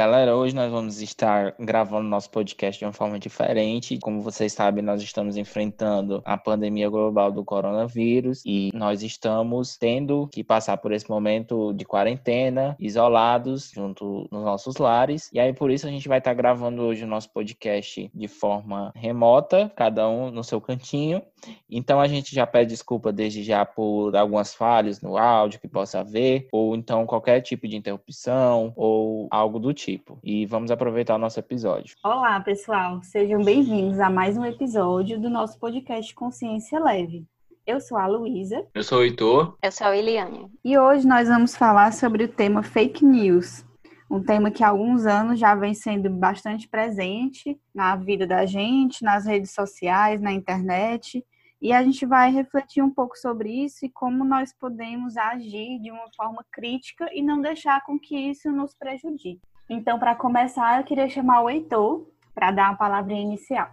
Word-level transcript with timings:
Galera, 0.00 0.34
hoje 0.34 0.54
nós 0.54 0.72
vamos 0.72 1.02
estar 1.02 1.54
gravando 1.60 2.08
nosso 2.08 2.30
podcast 2.30 2.78
de 2.78 2.86
uma 2.86 2.92
forma 2.92 3.18
diferente. 3.18 3.98
Como 4.00 4.22
vocês 4.22 4.50
sabem, 4.50 4.82
nós 4.82 5.02
estamos 5.02 5.36
enfrentando 5.36 6.22
a 6.24 6.38
pandemia 6.38 6.88
global 6.88 7.30
do 7.30 7.44
coronavírus 7.44 8.42
e 8.46 8.70
nós 8.72 9.02
estamos 9.02 9.76
tendo 9.76 10.26
que 10.32 10.42
passar 10.42 10.78
por 10.78 10.90
esse 10.90 11.06
momento 11.10 11.74
de 11.74 11.84
quarentena, 11.84 12.74
isolados, 12.80 13.70
junto 13.74 14.26
nos 14.32 14.42
nossos 14.42 14.78
lares. 14.78 15.28
E 15.34 15.38
aí, 15.38 15.52
por 15.52 15.70
isso, 15.70 15.86
a 15.86 15.90
gente 15.90 16.08
vai 16.08 16.16
estar 16.16 16.32
gravando 16.32 16.80
hoje 16.80 17.04
o 17.04 17.06
nosso 17.06 17.30
podcast 17.30 18.10
de 18.14 18.26
forma 18.26 18.92
remota, 18.96 19.70
cada 19.76 20.08
um 20.08 20.30
no 20.30 20.42
seu 20.42 20.62
cantinho. 20.62 21.20
Então, 21.68 22.00
a 22.00 22.08
gente 22.08 22.34
já 22.34 22.46
pede 22.46 22.70
desculpa 22.70 23.12
desde 23.12 23.42
já 23.42 23.66
por 23.66 24.16
algumas 24.16 24.54
falhas 24.54 25.02
no 25.02 25.18
áudio 25.18 25.60
que 25.60 25.68
possa 25.68 26.00
haver, 26.00 26.48
ou 26.50 26.74
então 26.74 27.04
qualquer 27.04 27.42
tipo 27.42 27.68
de 27.68 27.76
interrupção, 27.76 28.72
ou 28.74 29.28
algo 29.30 29.58
do 29.58 29.74
tipo. 29.74 29.89
E 30.22 30.46
vamos 30.46 30.70
aproveitar 30.70 31.14
o 31.14 31.18
nosso 31.18 31.40
episódio. 31.40 31.96
Olá, 32.04 32.38
pessoal. 32.40 33.02
Sejam 33.02 33.42
bem-vindos 33.42 33.98
a 33.98 34.10
mais 34.10 34.36
um 34.36 34.44
episódio 34.44 35.18
do 35.18 35.30
nosso 35.30 35.58
podcast 35.58 36.14
Consciência 36.14 36.78
Leve. 36.78 37.24
Eu 37.66 37.80
sou 37.80 37.96
a 37.96 38.06
Luísa. 38.06 38.66
Eu 38.74 38.82
sou 38.82 38.98
o 38.98 39.02
Heitor. 39.02 39.56
Eu 39.62 39.72
sou 39.72 39.86
a 39.86 39.96
Eliane. 39.96 40.50
E 40.64 40.78
hoje 40.78 41.06
nós 41.06 41.28
vamos 41.28 41.56
falar 41.56 41.92
sobre 41.92 42.24
o 42.24 42.28
tema 42.28 42.62
fake 42.62 43.04
news. 43.04 43.64
Um 44.10 44.22
tema 44.22 44.50
que 44.50 44.64
há 44.64 44.70
alguns 44.70 45.06
anos 45.06 45.38
já 45.38 45.54
vem 45.54 45.72
sendo 45.72 46.10
bastante 46.10 46.68
presente 46.68 47.56
na 47.72 47.94
vida 47.94 48.26
da 48.26 48.44
gente, 48.44 49.04
nas 49.04 49.24
redes 49.24 49.52
sociais, 49.52 50.20
na 50.20 50.32
internet. 50.32 51.24
E 51.62 51.72
a 51.72 51.82
gente 51.84 52.06
vai 52.06 52.32
refletir 52.32 52.82
um 52.82 52.90
pouco 52.90 53.16
sobre 53.16 53.50
isso 53.50 53.84
e 53.84 53.88
como 53.88 54.24
nós 54.24 54.52
podemos 54.52 55.16
agir 55.16 55.78
de 55.78 55.90
uma 55.90 56.06
forma 56.16 56.44
crítica 56.50 57.08
e 57.12 57.22
não 57.22 57.40
deixar 57.40 57.84
com 57.84 57.98
que 57.98 58.16
isso 58.16 58.50
nos 58.50 58.74
prejudique. 58.74 59.40
Então, 59.72 60.00
para 60.00 60.16
começar, 60.16 60.80
eu 60.80 60.84
queria 60.84 61.08
chamar 61.08 61.42
o 61.42 61.48
Heitor 61.48 62.04
para 62.34 62.50
dar 62.50 62.70
uma 62.70 62.76
palavrinha 62.76 63.22
inicial. 63.22 63.70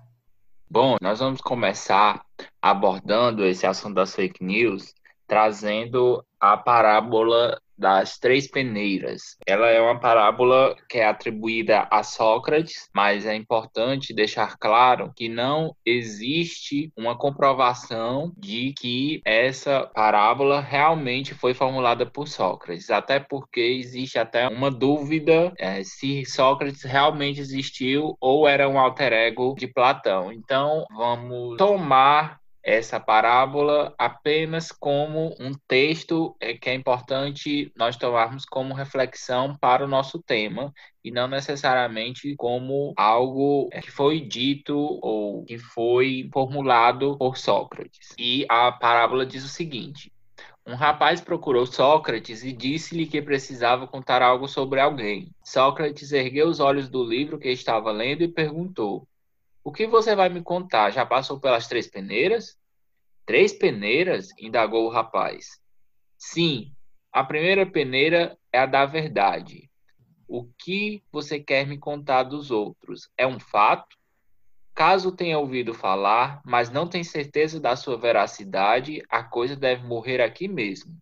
Bom, 0.69 0.95
nós 1.01 1.19
vamos 1.19 1.41
começar 1.41 2.23
abordando 2.61 3.43
esse 3.43 3.65
assunto 3.65 3.95
das 3.95 4.13
fake 4.13 4.43
news, 4.43 4.93
trazendo 5.25 6.23
a 6.39 6.55
parábola 6.55 7.59
das 7.77 8.17
três 8.17 8.49
peneiras. 8.49 9.37
Ela 9.45 9.69
é 9.69 9.79
uma 9.79 9.99
parábola 9.99 10.75
que 10.89 10.97
é 10.97 11.05
atribuída 11.05 11.87
a 11.91 12.03
Sócrates, 12.03 12.89
mas 12.93 13.25
é 13.25 13.35
importante 13.35 14.13
deixar 14.13 14.57
claro 14.57 15.11
que 15.15 15.29
não 15.29 15.75
existe 15.85 16.91
uma 16.97 17.17
comprovação 17.17 18.31
de 18.37 18.73
que 18.73 19.21
essa 19.25 19.89
parábola 19.93 20.59
realmente 20.59 21.33
foi 21.33 21.53
formulada 21.53 22.05
por 22.05 22.27
Sócrates, 22.27 22.89
até 22.89 23.19
porque 23.19 23.59
existe 23.59 24.17
até 24.17 24.47
uma 24.47 24.71
dúvida 24.71 25.53
é, 25.57 25.83
se 25.83 26.25
Sócrates 26.25 26.83
realmente 26.83 27.39
existiu 27.39 28.15
ou 28.19 28.47
era 28.47 28.67
um 28.67 28.79
alter 28.79 29.13
ego 29.13 29.55
de 29.57 29.67
Platão. 29.67 30.31
Então, 30.31 30.85
vamos 30.95 31.57
tomar 31.57 32.39
essa 32.67 32.99
parábola 32.99 33.95
apenas 33.97 34.73
como 34.73 35.33
um 35.39 35.53
texto 35.69 36.35
é, 36.37 36.53
que 36.53 36.69
é 36.69 36.73
importante 36.73 37.71
nós 37.77 37.95
tomarmos 37.95 38.43
como 38.43 38.73
reflexão 38.73 39.55
para 39.55 39.85
o 39.85 39.87
nosso 39.87 40.21
tema 40.21 40.73
e 41.01 41.09
não 41.09 41.29
necessariamente 41.29 42.35
como 42.35 42.93
algo 42.97 43.69
é, 43.71 43.79
que 43.79 43.89
foi 43.89 44.19
dito 44.19 44.77
ou 45.01 45.45
que 45.45 45.57
foi 45.57 46.29
formulado 46.33 47.17
por 47.17 47.37
Sócrates. 47.37 48.13
E 48.19 48.45
a 48.49 48.69
parábola 48.69 49.25
diz 49.25 49.45
o 49.45 49.49
seguinte: 49.49 50.11
um 50.65 50.75
rapaz 50.75 51.21
procurou 51.21 51.65
Sócrates 51.65 52.43
e 52.43 52.51
disse-lhe 52.51 53.05
que 53.05 53.21
precisava 53.21 53.87
contar 53.87 54.21
algo 54.21 54.45
sobre 54.45 54.81
alguém. 54.81 55.31
Sócrates 55.41 56.11
ergueu 56.11 56.49
os 56.49 56.59
olhos 56.59 56.89
do 56.89 57.01
livro 57.01 57.39
que 57.39 57.47
estava 57.47 57.93
lendo 57.93 58.23
e 58.23 58.27
perguntou: 58.27 59.07
o 59.67 59.71
que 59.73 59.85
você 59.85 60.15
vai 60.15 60.29
me 60.29 60.41
contar? 60.41 60.91
Já 60.91 61.05
passou 61.05 61.41
pelas 61.41 61.67
três 61.67 61.89
peneiras? 61.89 62.57
Três 63.25 63.51
peneiras? 63.51 64.29
indagou 64.39 64.85
o 64.85 64.89
rapaz. 64.89 65.59
Sim, 66.17 66.71
a 67.11 67.21
primeira 67.21 67.69
peneira 67.69 68.39
é 68.49 68.59
a 68.59 68.65
da 68.65 68.85
verdade. 68.85 69.69
O 70.25 70.45
que 70.57 71.03
você 71.11 71.37
quer 71.37 71.67
me 71.67 71.77
contar 71.77 72.23
dos 72.23 72.49
outros? 72.49 73.09
É 73.17 73.27
um 73.27 73.41
fato? 73.41 73.97
Caso 74.73 75.11
tenha 75.11 75.37
ouvido 75.37 75.73
falar, 75.73 76.41
mas 76.45 76.69
não 76.69 76.87
tem 76.87 77.03
certeza 77.03 77.59
da 77.59 77.75
sua 77.75 77.97
veracidade, 77.97 79.03
a 79.09 79.21
coisa 79.21 79.53
deve 79.53 79.85
morrer 79.85 80.21
aqui 80.21 80.47
mesmo. 80.47 80.97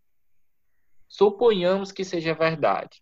Suponhamos 1.08 1.92
que 1.92 2.04
seja 2.04 2.34
verdade. 2.34 3.00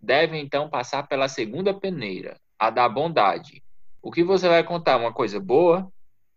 Deve 0.00 0.38
então 0.38 0.70
passar 0.70 1.06
pela 1.06 1.28
segunda 1.28 1.78
peneira, 1.78 2.40
a 2.58 2.70
da 2.70 2.88
bondade. 2.88 3.62
O 4.02 4.10
que 4.10 4.24
você 4.24 4.48
vai 4.48 4.64
contar? 4.64 4.96
Uma 4.96 5.12
coisa 5.12 5.38
boa? 5.38 5.88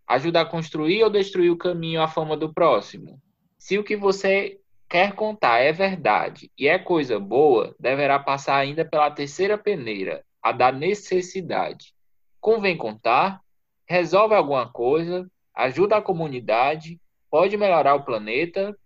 Ajuda 0.06 0.42
a 0.42 0.46
construir 0.46 1.04
ou 1.04 1.10
destruir 1.10 1.50
o 1.50 1.58
caminho 1.58 2.00
à 2.00 2.08
fama 2.08 2.38
do 2.38 2.54
próximo? 2.54 3.20
Se 3.58 3.80
o 3.80 3.84
que 3.84 3.96
você 3.96 4.60
quer 4.88 5.16
contar 5.16 5.58
é 5.62 5.72
verdade 5.72 6.52
e 6.56 6.68
é 6.68 6.78
coisa 6.78 7.20
boa, 7.20 7.76
deverá 7.80 8.20
passar 8.20 8.58
ainda 8.58 8.86
pela 8.86 9.10
terceira 9.10 9.58
peneira, 9.58 10.24
a 10.44 10.52
da 10.52 10.72
necessidade. 10.72 11.92
Convém 12.40 12.78
contar? 12.78 13.42
Resolve 13.88 14.36
alguma 14.36 14.72
coisa? 14.72 15.28
Ajuda 15.52 15.98
a 15.98 16.02
comunidade? 16.04 17.02
Pode 17.32 17.58
melhorar 17.58 17.96
o 17.96 18.06
planeta? 18.06 18.78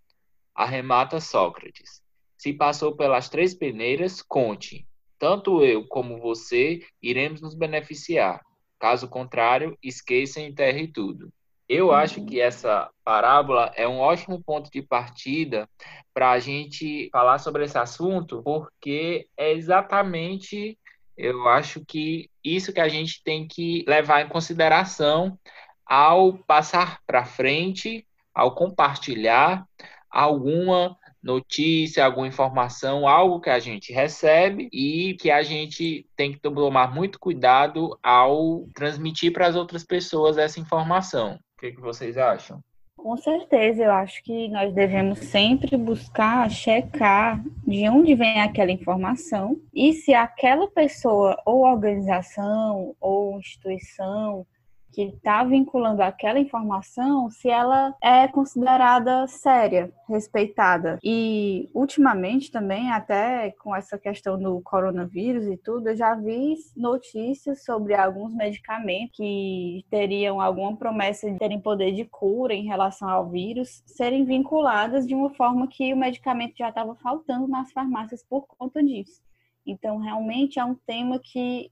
Arremata 0.55 1.19
Sócrates. 1.19 2.01
Se 2.37 2.53
passou 2.53 2.95
pelas 2.95 3.27
três 3.27 3.53
peneiras, 3.53 4.21
conte. 4.21 4.87
Tanto 5.17 5.65
eu 5.65 5.85
como 5.85 6.17
você 6.17 6.81
iremos 7.01 7.41
nos 7.41 7.53
beneficiar. 7.53 8.41
Caso 8.79 9.07
contrário, 9.07 9.77
esqueça 9.83 10.39
e 10.39 10.47
enterre 10.47 10.87
tudo. 10.87 11.31
Eu 11.67 11.87
uhum. 11.87 11.91
acho 11.91 12.25
que 12.25 12.39
essa 12.39 12.89
parábola 13.03 13.71
é 13.75 13.87
um 13.87 13.99
ótimo 13.99 14.41
ponto 14.41 14.71
de 14.71 14.81
partida 14.81 15.69
para 16.13 16.31
a 16.31 16.39
gente 16.39 17.09
falar 17.11 17.37
sobre 17.37 17.63
esse 17.63 17.77
assunto, 17.77 18.41
porque 18.41 19.27
é 19.37 19.51
exatamente, 19.51 20.79
eu 21.15 21.47
acho 21.47 21.85
que 21.85 22.29
isso 22.43 22.73
que 22.73 22.79
a 22.79 22.89
gente 22.89 23.21
tem 23.23 23.47
que 23.47 23.85
levar 23.87 24.21
em 24.21 24.29
consideração 24.29 25.37
ao 25.85 26.33
passar 26.39 26.99
para 27.05 27.25
frente, 27.25 28.07
ao 28.33 28.55
compartilhar 28.55 29.63
alguma 30.09 30.97
notícia, 31.21 32.05
alguma 32.05 32.27
informação, 32.27 33.07
algo 33.07 33.41
que 33.41 33.49
a 33.49 33.59
gente 33.59 33.91
recebe 33.91 34.69
e 34.71 35.15
que 35.19 35.29
a 35.29 35.43
gente 35.43 36.05
tem 36.15 36.31
que 36.31 36.39
tomar 36.39 36.93
muito 36.93 37.19
cuidado 37.19 37.97
ao 38.01 38.65
transmitir 38.73 39.31
para 39.33 39.47
as 39.47 39.55
outras 39.55 39.83
pessoas 39.83 40.37
essa 40.37 40.59
informação. 40.59 41.33
O 41.57 41.61
que, 41.61 41.71
que 41.71 41.81
vocês 41.81 42.17
acham? 42.17 42.61
Com 42.95 43.15
certeza, 43.15 43.83
eu 43.83 43.91
acho 43.91 44.21
que 44.23 44.49
nós 44.49 44.73
devemos 44.73 45.19
sempre 45.19 45.77
buscar 45.77 46.49
checar 46.51 47.41
de 47.65 47.87
onde 47.87 48.13
vem 48.13 48.41
aquela 48.41 48.71
informação 48.71 49.57
e 49.73 49.93
se 49.93 50.13
aquela 50.13 50.69
pessoa 50.69 51.41
ou 51.45 51.65
organização 51.65 52.93
ou 52.99 53.39
instituição 53.39 54.45
que 54.91 55.03
está 55.03 55.43
vinculando 55.43 56.01
aquela 56.01 56.39
informação 56.39 57.29
se 57.29 57.49
ela 57.49 57.95
é 58.01 58.27
considerada 58.27 59.27
séria, 59.27 59.91
respeitada. 60.07 60.99
E 61.03 61.69
ultimamente 61.73 62.51
também, 62.51 62.91
até 62.91 63.51
com 63.51 63.75
essa 63.75 63.97
questão 63.97 64.37
do 64.39 64.61
coronavírus 64.61 65.45
e 65.45 65.57
tudo, 65.57 65.89
eu 65.89 65.95
já 65.95 66.15
vi 66.15 66.55
notícias 66.75 67.63
sobre 67.63 67.93
alguns 67.93 68.33
medicamentos 68.33 69.17
que 69.17 69.85
teriam 69.89 70.41
alguma 70.41 70.75
promessa 70.75 71.29
de 71.29 71.37
terem 71.37 71.59
poder 71.59 71.91
de 71.91 72.05
cura 72.05 72.53
em 72.53 72.65
relação 72.65 73.09
ao 73.09 73.29
vírus 73.29 73.83
serem 73.85 74.25
vinculadas 74.25 75.05
de 75.05 75.13
uma 75.13 75.29
forma 75.31 75.67
que 75.67 75.93
o 75.93 75.97
medicamento 75.97 76.57
já 76.57 76.69
estava 76.69 76.95
faltando 76.95 77.47
nas 77.47 77.71
farmácias 77.71 78.23
por 78.23 78.47
conta 78.47 78.83
disso. 78.83 79.21
Então, 79.65 79.97
realmente 79.97 80.59
é 80.59 80.63
um 80.63 80.75
tema 80.75 81.19
que 81.19 81.71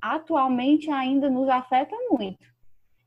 atualmente 0.00 0.90
ainda 0.90 1.30
nos 1.30 1.48
afeta 1.48 1.94
muito. 2.10 2.51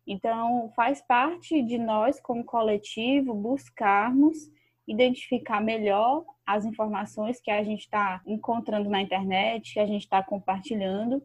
Então, 0.08 0.72
faz 0.76 1.02
parte 1.02 1.62
de 1.64 1.78
nós, 1.78 2.20
como 2.20 2.44
coletivo, 2.44 3.34
buscarmos 3.34 4.38
identificar 4.88 5.62
melhor 5.62 6.24
as 6.46 6.64
informações 6.64 7.42
que 7.42 7.50
a 7.50 7.64
gente 7.64 7.82
está 7.82 8.22
encontrando 8.26 8.90
na 8.90 9.02
internet, 9.02 9.74
que 9.74 9.80
a 9.80 9.88
gente 9.88 10.04
está 10.04 10.22
compartilhando 10.22 11.24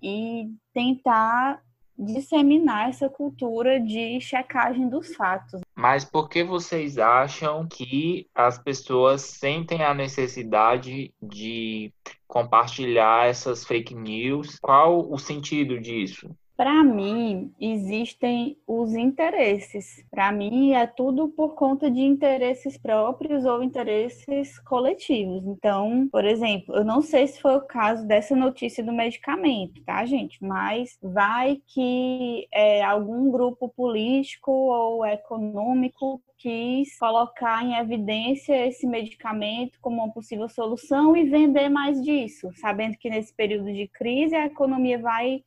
e 0.00 0.50
tentar 0.72 1.62
disseminar 1.98 2.88
essa 2.88 3.08
cultura 3.08 3.78
de 3.78 4.18
checagem 4.20 4.88
dos 4.88 5.14
fatos. 5.14 5.60
Mas 5.76 6.04
por 6.04 6.28
que 6.28 6.42
vocês 6.42 6.98
acham 6.98 7.66
que 7.66 8.26
as 8.34 8.58
pessoas 8.58 9.20
sentem 9.20 9.82
a 9.82 9.92
necessidade 9.92 11.12
de 11.22 11.92
compartilhar 12.26 13.28
essas 13.28 13.64
fake 13.64 13.94
news? 13.94 14.58
Qual 14.60 15.10
o 15.10 15.18
sentido 15.18 15.78
disso? 15.78 16.34
Para 16.62 16.84
mim, 16.84 17.52
existem 17.60 18.56
os 18.68 18.94
interesses. 18.94 20.06
Para 20.08 20.30
mim, 20.30 20.74
é 20.74 20.86
tudo 20.86 21.28
por 21.28 21.56
conta 21.56 21.90
de 21.90 21.98
interesses 21.98 22.78
próprios 22.78 23.44
ou 23.44 23.64
interesses 23.64 24.60
coletivos. 24.60 25.44
Então, 25.44 26.08
por 26.12 26.24
exemplo, 26.24 26.76
eu 26.76 26.84
não 26.84 27.02
sei 27.02 27.26
se 27.26 27.40
foi 27.40 27.56
o 27.56 27.66
caso 27.66 28.06
dessa 28.06 28.36
notícia 28.36 28.84
do 28.84 28.92
medicamento, 28.92 29.82
tá, 29.82 30.06
gente? 30.06 30.38
Mas 30.40 30.96
vai 31.02 31.60
que 31.66 32.46
é, 32.54 32.80
algum 32.84 33.28
grupo 33.32 33.68
político 33.68 34.52
ou 34.52 35.04
econômico 35.04 36.22
quis 36.38 36.96
colocar 36.96 37.64
em 37.64 37.74
evidência 37.74 38.68
esse 38.68 38.86
medicamento 38.86 39.80
como 39.80 39.96
uma 39.96 40.12
possível 40.12 40.48
solução 40.48 41.16
e 41.16 41.24
vender 41.24 41.68
mais 41.68 42.00
disso, 42.00 42.50
sabendo 42.54 42.96
que 42.98 43.10
nesse 43.10 43.34
período 43.34 43.72
de 43.72 43.88
crise 43.88 44.36
a 44.36 44.46
economia 44.46 45.00
vai 45.00 45.42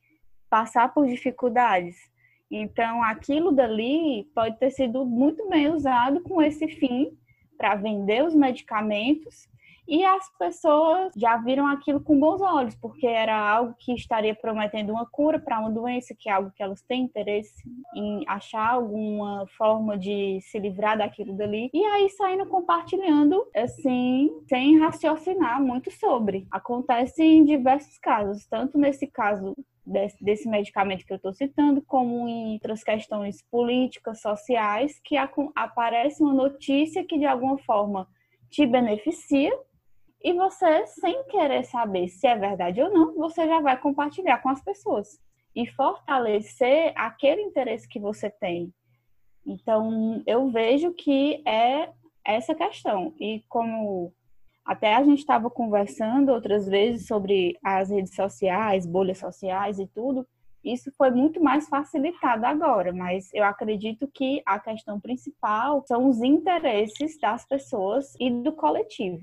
passar 0.48 0.92
por 0.92 1.06
dificuldades. 1.06 1.96
Então, 2.50 3.02
aquilo 3.02 3.52
dali 3.52 4.24
pode 4.34 4.58
ter 4.58 4.70
sido 4.70 5.04
muito 5.04 5.48
bem 5.48 5.68
usado 5.68 6.20
com 6.20 6.40
esse 6.40 6.68
fim 6.68 7.16
para 7.58 7.74
vender 7.74 8.24
os 8.24 8.34
medicamentos 8.34 9.48
e 9.88 10.04
as 10.04 10.28
pessoas 10.38 11.12
já 11.16 11.36
viram 11.36 11.66
aquilo 11.66 12.00
com 12.00 12.18
bons 12.18 12.40
olhos, 12.40 12.74
porque 12.74 13.06
era 13.06 13.36
algo 13.36 13.74
que 13.78 13.94
estaria 13.94 14.34
prometendo 14.34 14.90
uma 14.90 15.06
cura 15.06 15.38
para 15.38 15.60
uma 15.60 15.70
doença, 15.70 16.14
que 16.18 16.28
é 16.28 16.32
algo 16.32 16.50
que 16.54 16.62
elas 16.62 16.82
têm 16.82 17.04
interesse 17.04 17.62
em 17.94 18.24
achar 18.26 18.72
alguma 18.72 19.46
forma 19.56 19.96
de 19.96 20.40
se 20.42 20.58
livrar 20.58 20.98
daquilo 20.98 21.36
dali. 21.36 21.70
E 21.72 21.84
aí 21.84 22.08
saindo 22.10 22.46
compartilhando, 22.46 23.46
assim, 23.54 24.30
sem 24.48 24.78
raciocinar 24.78 25.62
muito 25.62 25.90
sobre. 25.90 26.46
Acontece 26.50 27.22
em 27.22 27.44
diversos 27.44 27.98
casos, 27.98 28.46
tanto 28.46 28.78
nesse 28.78 29.06
caso 29.06 29.54
desse, 29.86 30.22
desse 30.22 30.48
medicamento 30.48 31.06
que 31.06 31.12
eu 31.12 31.16
estou 31.16 31.32
citando, 31.32 31.80
como 31.82 32.28
em 32.28 32.54
outras 32.54 32.82
questões 32.82 33.42
políticas, 33.50 34.20
sociais, 34.20 35.00
que 35.04 35.16
a, 35.16 35.30
aparece 35.54 36.22
uma 36.22 36.34
notícia 36.34 37.04
que 37.04 37.18
de 37.18 37.24
alguma 37.24 37.56
forma 37.58 38.08
te 38.50 38.66
beneficia 38.66 39.52
e 40.22 40.32
você, 40.32 40.86
sem 40.86 41.24
querer 41.24 41.64
saber 41.64 42.08
se 42.08 42.26
é 42.26 42.36
verdade 42.36 42.82
ou 42.82 42.92
não, 42.92 43.14
você 43.14 43.46
já 43.46 43.60
vai 43.60 43.78
compartilhar 43.78 44.38
com 44.38 44.48
as 44.48 44.62
pessoas 44.62 45.20
e 45.54 45.66
fortalecer 45.66 46.92
aquele 46.96 47.42
interesse 47.42 47.88
que 47.88 48.00
você 48.00 48.28
tem. 48.28 48.72
Então, 49.46 50.22
eu 50.26 50.50
vejo 50.50 50.92
que 50.92 51.42
é 51.46 51.90
essa 52.24 52.54
questão. 52.54 53.14
E 53.20 53.44
como 53.48 54.12
até 54.64 54.94
a 54.94 55.04
gente 55.04 55.20
estava 55.20 55.48
conversando 55.48 56.32
outras 56.32 56.66
vezes 56.66 57.06
sobre 57.06 57.56
as 57.62 57.90
redes 57.90 58.14
sociais, 58.14 58.84
bolhas 58.84 59.18
sociais 59.18 59.78
e 59.78 59.86
tudo, 59.86 60.26
isso 60.64 60.90
foi 60.98 61.12
muito 61.12 61.40
mais 61.40 61.68
facilitado 61.68 62.44
agora, 62.44 62.92
mas 62.92 63.32
eu 63.32 63.44
acredito 63.44 64.08
que 64.12 64.42
a 64.44 64.58
questão 64.58 64.98
principal 64.98 65.84
são 65.86 66.08
os 66.08 66.20
interesses 66.20 67.16
das 67.20 67.46
pessoas 67.46 68.16
e 68.18 68.28
do 68.28 68.52
coletivo 68.52 69.20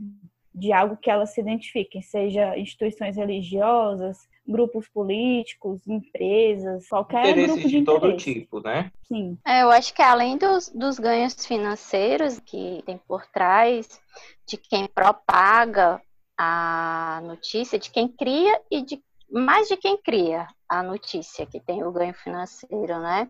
de 0.53 0.71
algo 0.71 0.97
que 0.97 1.09
elas 1.09 1.33
se 1.33 1.41
identifiquem, 1.41 2.01
seja 2.01 2.57
instituições 2.57 3.17
religiosas, 3.17 4.27
grupos 4.47 4.87
políticos, 4.87 5.87
empresas, 5.87 6.87
qualquer 6.87 7.29
Interesses 7.29 7.53
grupo 7.53 7.69
de, 7.69 7.79
de 7.79 7.85
todo 7.85 8.07
interesse. 8.07 8.33
tipo, 8.33 8.59
né? 8.59 8.91
Sim. 9.07 9.37
É, 9.45 9.63
eu 9.63 9.71
acho 9.71 9.93
que 9.93 10.01
além 10.01 10.37
dos, 10.37 10.69
dos 10.69 10.99
ganhos 10.99 11.45
financeiros 11.45 12.39
que 12.39 12.83
tem 12.85 12.97
por 13.07 13.25
trás, 13.27 13.99
de 14.47 14.57
quem 14.57 14.87
propaga 14.87 16.01
a 16.37 17.21
notícia, 17.23 17.79
de 17.79 17.89
quem 17.89 18.07
cria 18.07 18.59
e 18.69 18.81
de 18.81 19.01
mais 19.31 19.67
de 19.67 19.75
quem 19.77 19.97
cria 19.97 20.45
a 20.69 20.83
notícia, 20.83 21.45
que 21.45 21.59
tem 21.59 21.83
o 21.83 21.91
ganho 21.91 22.13
financeiro, 22.13 22.99
né? 22.99 23.27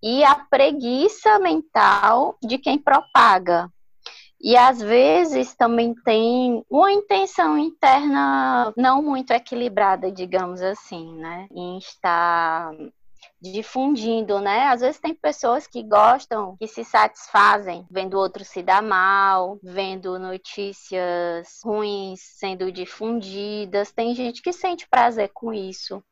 E 0.00 0.22
a 0.22 0.36
preguiça 0.36 1.38
mental 1.40 2.36
de 2.40 2.58
quem 2.58 2.78
propaga, 2.78 3.68
e 4.42 4.56
às 4.56 4.80
vezes 4.80 5.54
também 5.54 5.94
tem 5.94 6.64
uma 6.68 6.90
intenção 6.90 7.56
interna 7.56 8.72
não 8.76 9.00
muito 9.00 9.30
equilibrada, 9.30 10.10
digamos 10.10 10.60
assim, 10.60 11.14
né? 11.14 11.46
Em 11.52 11.78
estar 11.78 12.72
difundindo, 13.40 14.40
né? 14.40 14.66
Às 14.66 14.80
vezes 14.80 15.00
tem 15.00 15.14
pessoas 15.14 15.68
que 15.68 15.82
gostam, 15.84 16.56
que 16.58 16.66
se 16.66 16.84
satisfazem 16.84 17.86
vendo 17.88 18.18
outro 18.18 18.44
se 18.44 18.64
dar 18.64 18.82
mal, 18.82 19.60
vendo 19.62 20.18
notícias 20.18 21.60
ruins 21.64 22.20
sendo 22.20 22.72
difundidas. 22.72 23.92
Tem 23.92 24.12
gente 24.12 24.42
que 24.42 24.52
sente 24.52 24.88
prazer 24.88 25.30
com 25.32 25.52
isso, 25.52 26.02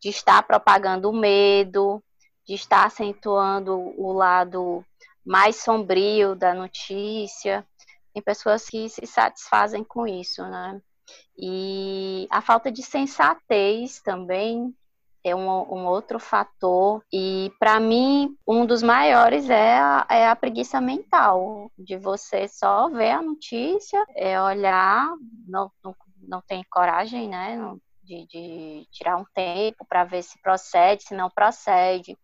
de 0.00 0.08
estar 0.08 0.40
propagando 0.44 1.12
medo, 1.12 2.00
de 2.46 2.54
estar 2.54 2.86
acentuando 2.86 3.76
o 3.76 4.12
lado 4.12 4.84
mais 5.26 5.56
sombrio 5.56 6.36
da 6.36 6.54
notícia. 6.54 7.66
Tem 8.14 8.22
pessoas 8.22 8.68
que 8.68 8.88
se 8.88 9.04
satisfazem 9.06 9.82
com 9.82 10.06
isso, 10.06 10.42
né? 10.42 10.80
E 11.36 12.26
a 12.30 12.40
falta 12.40 12.70
de 12.70 12.82
sensatez 12.82 14.00
também 14.00 14.74
é 15.24 15.34
um, 15.34 15.48
um 15.48 15.86
outro 15.86 16.20
fator. 16.20 17.02
E 17.12 17.52
para 17.58 17.80
mim, 17.80 18.36
um 18.46 18.64
dos 18.64 18.82
maiores 18.82 19.50
é 19.50 19.78
a, 19.78 20.06
é 20.08 20.28
a 20.28 20.36
preguiça 20.36 20.80
mental, 20.80 21.70
de 21.76 21.98
você 21.98 22.46
só 22.46 22.88
ver 22.88 23.10
a 23.10 23.22
notícia, 23.22 24.02
é 24.14 24.40
olhar, 24.40 25.12
não, 25.46 25.70
não, 25.82 25.94
não 26.22 26.40
tem 26.40 26.64
coragem, 26.70 27.28
né? 27.28 27.58
De, 28.02 28.24
de 28.28 28.86
tirar 28.92 29.16
um 29.16 29.24
tempo 29.34 29.84
para 29.84 30.04
ver 30.04 30.22
se 30.22 30.40
procede, 30.40 31.02
se 31.02 31.14
não 31.14 31.28
procede 31.28 32.16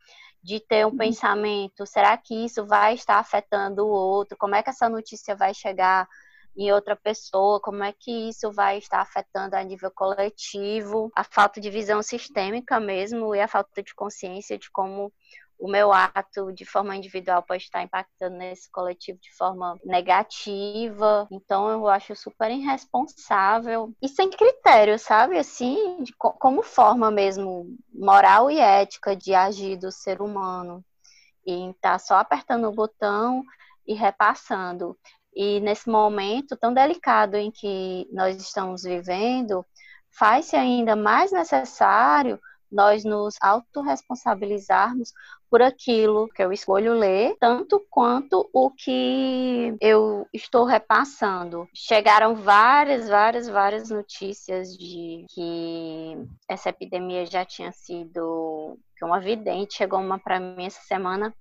de 0.42 0.58
ter 0.58 0.84
um 0.84 0.90
uhum. 0.90 0.96
pensamento, 0.96 1.86
será 1.86 2.16
que 2.16 2.34
isso 2.34 2.66
vai 2.66 2.94
estar 2.94 3.18
afetando 3.18 3.86
o 3.86 3.90
outro? 3.90 4.36
Como 4.36 4.54
é 4.54 4.62
que 4.62 4.70
essa 4.70 4.88
notícia 4.88 5.36
vai 5.36 5.54
chegar 5.54 6.08
em 6.56 6.72
outra 6.72 6.96
pessoa? 6.96 7.60
Como 7.60 7.82
é 7.84 7.92
que 7.92 8.28
isso 8.28 8.50
vai 8.50 8.78
estar 8.78 9.00
afetando 9.00 9.54
a 9.54 9.62
nível 9.62 9.90
coletivo? 9.90 11.10
A 11.14 11.22
falta 11.22 11.60
de 11.60 11.70
visão 11.70 12.02
sistêmica 12.02 12.80
mesmo 12.80 13.34
e 13.34 13.40
a 13.40 13.46
falta 13.46 13.82
de 13.82 13.94
consciência 13.94 14.58
de 14.58 14.70
como 14.70 15.12
o 15.62 15.68
meu 15.68 15.92
ato 15.92 16.52
de 16.52 16.64
forma 16.64 16.96
individual 16.96 17.40
pode 17.40 17.62
estar 17.62 17.84
impactando 17.84 18.36
nesse 18.36 18.68
coletivo 18.68 19.16
de 19.22 19.32
forma 19.36 19.78
negativa. 19.84 21.28
Então 21.30 21.70
eu 21.70 21.86
acho 21.86 22.16
super 22.16 22.50
irresponsável 22.50 23.94
e 24.02 24.08
sem 24.08 24.28
critério, 24.28 24.98
sabe? 24.98 25.38
Assim, 25.38 26.02
de 26.02 26.12
como 26.16 26.64
forma 26.64 27.12
mesmo 27.12 27.76
moral 27.94 28.50
e 28.50 28.58
ética 28.58 29.14
de 29.14 29.34
agir 29.34 29.76
do 29.76 29.92
ser 29.92 30.20
humano. 30.20 30.84
E 31.46 31.72
tá 31.80 31.96
só 31.96 32.16
apertando 32.16 32.68
o 32.68 32.74
botão 32.74 33.44
e 33.86 33.94
repassando. 33.94 34.98
E 35.32 35.60
nesse 35.60 35.88
momento 35.88 36.56
tão 36.56 36.74
delicado 36.74 37.36
em 37.36 37.52
que 37.52 38.08
nós 38.12 38.36
estamos 38.36 38.82
vivendo, 38.82 39.64
faz-se 40.10 40.56
ainda 40.56 40.96
mais 40.96 41.30
necessário 41.30 42.40
nós 42.72 43.04
nos 43.04 43.36
autorresponsabilizarmos 43.40 45.12
por 45.50 45.60
aquilo 45.60 46.28
que 46.28 46.42
eu 46.42 46.50
escolho 46.50 46.94
ler, 46.94 47.36
tanto 47.38 47.84
quanto 47.90 48.48
o 48.54 48.70
que 48.70 49.76
eu 49.80 50.26
estou 50.32 50.64
repassando. 50.64 51.68
Chegaram 51.74 52.34
várias, 52.34 53.06
várias, 53.08 53.48
várias 53.48 53.90
notícias 53.90 54.74
de 54.76 55.26
que 55.28 56.16
essa 56.48 56.70
epidemia 56.70 57.26
já 57.26 57.44
tinha 57.44 57.70
sido 57.70 58.78
uma 59.04 59.18
vidente 59.18 59.74
chegou 59.74 59.98
uma 59.98 60.18
para 60.18 60.38
mim 60.38 60.64
essa 60.64 60.80
semana 60.82 61.34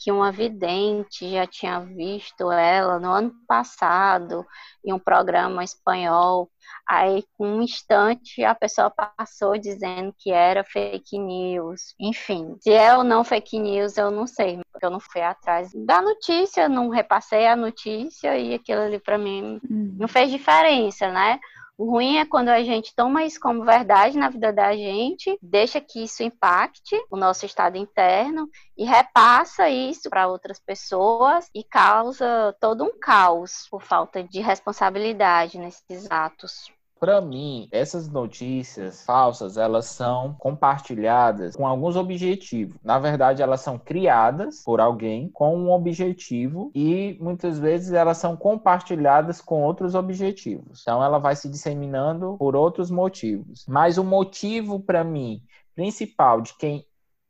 que 0.00 0.10
uma 0.10 0.32
vidente 0.32 1.30
já 1.30 1.46
tinha 1.46 1.78
visto 1.80 2.50
ela 2.50 2.98
no 2.98 3.10
ano 3.12 3.34
passado 3.46 4.46
em 4.82 4.94
um 4.94 4.98
programa 4.98 5.62
espanhol. 5.62 6.50
Aí, 6.88 7.22
com 7.36 7.46
um 7.46 7.62
instante, 7.62 8.42
a 8.42 8.54
pessoa 8.54 8.90
passou 8.90 9.58
dizendo 9.58 10.14
que 10.18 10.32
era 10.32 10.64
fake 10.64 11.18
news. 11.18 11.94
Enfim, 12.00 12.56
se 12.60 12.72
é 12.72 12.96
ou 12.96 13.04
não 13.04 13.22
fake 13.22 13.58
news, 13.58 13.98
eu 13.98 14.10
não 14.10 14.26
sei, 14.26 14.58
porque 14.72 14.86
eu 14.86 14.90
não 14.90 15.00
fui 15.00 15.20
atrás 15.20 15.70
da 15.74 16.00
notícia, 16.00 16.66
não 16.66 16.88
repassei 16.88 17.46
a 17.46 17.54
notícia 17.54 18.38
e 18.38 18.54
aquilo 18.54 18.80
ali 18.80 18.98
para 18.98 19.18
mim 19.18 19.60
uhum. 19.68 19.96
não 19.98 20.08
fez 20.08 20.30
diferença, 20.30 21.12
né? 21.12 21.38
O 21.80 21.92
ruim 21.92 22.18
é 22.18 22.26
quando 22.26 22.50
a 22.50 22.62
gente 22.62 22.94
toma 22.94 23.24
isso 23.24 23.40
como 23.40 23.64
verdade 23.64 24.18
na 24.18 24.28
vida 24.28 24.52
da 24.52 24.76
gente, 24.76 25.38
deixa 25.40 25.80
que 25.80 26.04
isso 26.04 26.22
impacte 26.22 26.94
o 27.10 27.16
nosso 27.16 27.46
estado 27.46 27.78
interno 27.78 28.50
e 28.76 28.84
repassa 28.84 29.66
isso 29.70 30.10
para 30.10 30.28
outras 30.28 30.58
pessoas 30.58 31.48
e 31.54 31.64
causa 31.64 32.54
todo 32.60 32.84
um 32.84 32.98
caos 33.00 33.66
por 33.70 33.80
falta 33.80 34.22
de 34.22 34.40
responsabilidade 34.40 35.56
nesses 35.56 36.06
atos. 36.10 36.70
Para 37.00 37.18
mim, 37.18 37.66
essas 37.72 38.10
notícias 38.10 39.02
falsas, 39.06 39.56
elas 39.56 39.86
são 39.86 40.34
compartilhadas 40.34 41.56
com 41.56 41.66
alguns 41.66 41.96
objetivos. 41.96 42.76
Na 42.84 42.98
verdade, 42.98 43.40
elas 43.42 43.62
são 43.62 43.78
criadas 43.78 44.62
por 44.62 44.82
alguém 44.82 45.30
com 45.30 45.56
um 45.56 45.70
objetivo 45.70 46.70
e 46.74 47.16
muitas 47.18 47.58
vezes 47.58 47.92
elas 47.92 48.18
são 48.18 48.36
compartilhadas 48.36 49.40
com 49.40 49.62
outros 49.62 49.94
objetivos. 49.94 50.82
Então, 50.82 51.02
ela 51.02 51.18
vai 51.18 51.34
se 51.34 51.48
disseminando 51.48 52.36
por 52.38 52.54
outros 52.54 52.90
motivos. 52.90 53.64
Mas 53.66 53.96
o 53.96 54.04
motivo 54.04 54.78
para 54.78 55.02
mim 55.02 55.42
principal 55.74 56.42
de 56.42 56.54
quem 56.58 56.84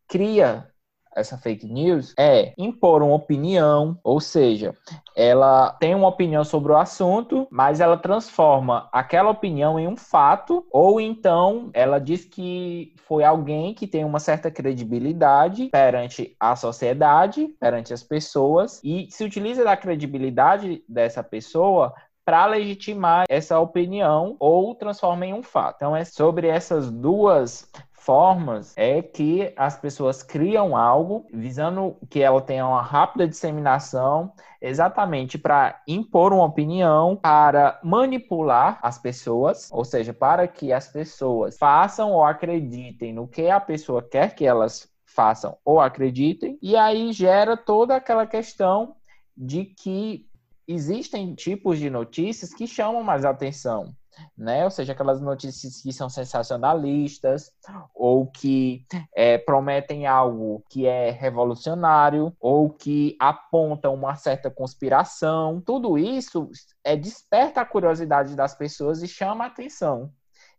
cria 0.08 0.68
essa 1.14 1.36
fake 1.36 1.66
news 1.66 2.14
é 2.18 2.52
impor 2.56 3.02
uma 3.02 3.14
opinião, 3.14 3.98
ou 4.02 4.20
seja, 4.20 4.74
ela 5.16 5.70
tem 5.72 5.94
uma 5.94 6.08
opinião 6.08 6.44
sobre 6.44 6.72
o 6.72 6.76
assunto, 6.76 7.46
mas 7.50 7.80
ela 7.80 7.96
transforma 7.96 8.88
aquela 8.92 9.30
opinião 9.30 9.78
em 9.78 9.88
um 9.88 9.96
fato, 9.96 10.64
ou 10.70 11.00
então 11.00 11.70
ela 11.72 11.98
diz 11.98 12.24
que 12.24 12.94
foi 13.06 13.24
alguém 13.24 13.74
que 13.74 13.86
tem 13.86 14.04
uma 14.04 14.20
certa 14.20 14.50
credibilidade 14.50 15.66
perante 15.66 16.36
a 16.38 16.54
sociedade, 16.54 17.48
perante 17.58 17.92
as 17.92 18.02
pessoas, 18.02 18.80
e 18.84 19.08
se 19.10 19.24
utiliza 19.24 19.64
da 19.64 19.76
credibilidade 19.76 20.82
dessa 20.88 21.22
pessoa 21.22 21.92
para 22.24 22.46
legitimar 22.46 23.24
essa 23.28 23.58
opinião 23.58 24.36
ou 24.38 24.74
transforma 24.74 25.26
em 25.26 25.34
um 25.34 25.42
fato. 25.42 25.76
Então 25.76 25.96
é 25.96 26.04
sobre 26.04 26.46
essas 26.46 26.90
duas 26.90 27.68
formas 28.00 28.72
é 28.76 29.02
que 29.02 29.52
as 29.56 29.78
pessoas 29.78 30.22
criam 30.22 30.74
algo 30.74 31.26
visando 31.32 31.96
que 32.08 32.22
ela 32.22 32.40
tenha 32.40 32.66
uma 32.66 32.80
rápida 32.80 33.28
disseminação, 33.28 34.32
exatamente 34.60 35.36
para 35.36 35.80
impor 35.86 36.32
uma 36.32 36.44
opinião, 36.44 37.14
para 37.14 37.78
manipular 37.84 38.78
as 38.82 38.98
pessoas, 38.98 39.68
ou 39.70 39.84
seja, 39.84 40.14
para 40.14 40.48
que 40.48 40.72
as 40.72 40.88
pessoas 40.88 41.58
façam 41.58 42.12
ou 42.12 42.24
acreditem 42.24 43.12
no 43.12 43.28
que 43.28 43.50
a 43.50 43.60
pessoa 43.60 44.02
quer 44.02 44.34
que 44.34 44.46
elas 44.46 44.88
façam 45.04 45.58
ou 45.62 45.78
acreditem, 45.78 46.58
e 46.62 46.76
aí 46.76 47.12
gera 47.12 47.54
toda 47.54 47.96
aquela 47.96 48.26
questão 48.26 48.96
de 49.36 49.66
que 49.66 50.26
existem 50.66 51.34
tipos 51.34 51.78
de 51.78 51.90
notícias 51.90 52.54
que 52.54 52.66
chamam 52.66 53.02
mais 53.02 53.24
atenção 53.26 53.94
né? 54.36 54.64
Ou 54.64 54.70
seja, 54.70 54.92
aquelas 54.92 55.20
notícias 55.20 55.82
que 55.82 55.92
são 55.92 56.08
sensacionalistas 56.08 57.50
ou 57.94 58.26
que 58.26 58.84
é, 59.14 59.38
prometem 59.38 60.06
algo 60.06 60.62
que 60.68 60.86
é 60.86 61.10
revolucionário 61.10 62.34
ou 62.40 62.70
que 62.70 63.16
apontam 63.18 63.94
uma 63.94 64.14
certa 64.16 64.50
conspiração. 64.50 65.60
Tudo 65.60 65.98
isso 65.98 66.50
é 66.84 66.96
desperta 66.96 67.60
a 67.60 67.66
curiosidade 67.66 68.34
das 68.34 68.54
pessoas 68.54 69.02
e 69.02 69.08
chama 69.08 69.44
a 69.44 69.48
atenção. 69.48 70.10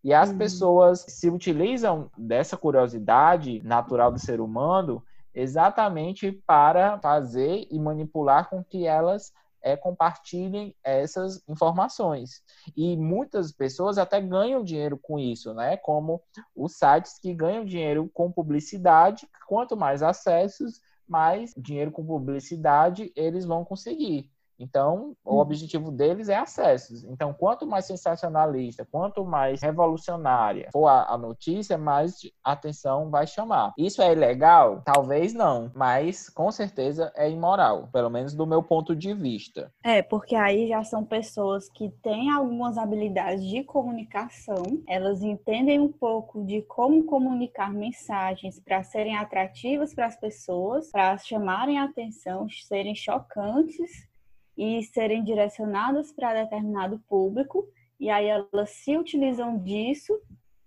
E 0.04 0.14
as 0.14 0.30
uhum. 0.30 0.38
pessoas 0.38 1.06
se 1.08 1.30
utilizam 1.30 2.10
dessa 2.18 2.58
curiosidade 2.58 3.62
natural 3.64 4.12
do 4.12 4.20
ser 4.20 4.42
humano 4.42 5.04
exatamente 5.34 6.32
para 6.46 7.00
fazer 7.00 7.68
e 7.72 7.80
manipular 7.80 8.50
com 8.50 8.64
que 8.64 8.86
elas 8.86 9.32
é, 9.62 9.78
compartilhem 9.78 10.76
essas 10.84 11.44
informações. 11.48 12.42
E 12.76 12.98
muitas 12.98 13.52
pessoas 13.52 13.98
até 13.98 14.20
ganham 14.20 14.64
dinheiro 14.64 14.98
com 14.98 15.20
isso, 15.20 15.54
né? 15.54 15.78
Como 15.78 16.22
os 16.56 16.78
sites 16.78 17.20
que 17.20 17.34
ganham 17.34 17.66
dinheiro 17.66 18.10
com 18.14 18.32
publicidade. 18.32 19.28
Quanto 19.48 19.78
mais 19.78 20.02
acessos, 20.02 20.82
mais 21.08 21.54
dinheiro 21.58 21.92
com 21.92 22.06
publicidade 22.06 23.12
eles 23.16 23.46
vão 23.46 23.66
conseguir. 23.66 24.30
Então, 24.62 25.16
o 25.26 25.36
uhum. 25.36 25.40
objetivo 25.40 25.92
deles 25.92 26.30
é 26.30 26.36
acessos. 26.36 27.04
Então, 27.04 27.34
quanto 27.34 27.66
mais 27.66 27.86
sensacionalista, 27.86 28.88
quanto 28.90 29.26
mais 29.26 29.62
revolucionária 29.62 30.70
for 30.72 30.88
a, 30.88 31.14
a, 31.14 31.18
notícia, 31.18 31.78
mais 31.78 32.20
atenção 32.44 33.10
vai 33.10 33.26
chamar. 33.26 33.74
Isso 33.78 34.02
é 34.02 34.12
ilegal? 34.12 34.82
Talvez 34.86 35.34
não, 35.34 35.72
mas 35.74 36.30
com 36.30 36.52
certeza 36.52 37.12
é 37.16 37.30
imoral, 37.30 37.90
pelo 37.92 38.10
menos 38.10 38.34
do 38.34 38.46
meu 38.46 38.62
ponto 38.62 38.96
de 38.96 39.14
vista. 39.14 39.72
É, 39.84 40.02
porque 40.02 40.36
aí 40.36 40.68
já 40.68 40.84
são 40.84 41.04
pessoas 41.04 41.68
que 41.70 41.90
têm 42.04 42.30
algumas 42.30 42.78
habilidades 42.78 43.44
de 43.46 43.64
comunicação, 43.64 44.64
elas 44.88 45.22
entendem 45.24 45.80
um 45.80 45.92
pouco 45.92 46.44
de 46.46 46.62
como 46.64 47.04
comunicar 47.06 47.74
mensagens 47.74 48.60
para 48.60 48.84
serem 48.84 49.18
atrativas 49.18 49.94
para 49.94 50.06
as 50.06 50.20
pessoas, 50.20 50.92
para 50.92 51.18
chamarem 51.18 51.80
a 51.80 51.86
atenção, 51.86 52.48
serem 52.50 52.96
chocantes 52.96 54.11
e 54.62 54.84
serem 54.84 55.24
direcionadas 55.24 56.12
para 56.12 56.44
determinado 56.44 57.00
público, 57.10 57.68
e 58.00 58.12
aí 58.12 58.28
elas 58.28 58.70
se 58.70 58.96
utilizam 58.96 59.58
disso 59.58 60.14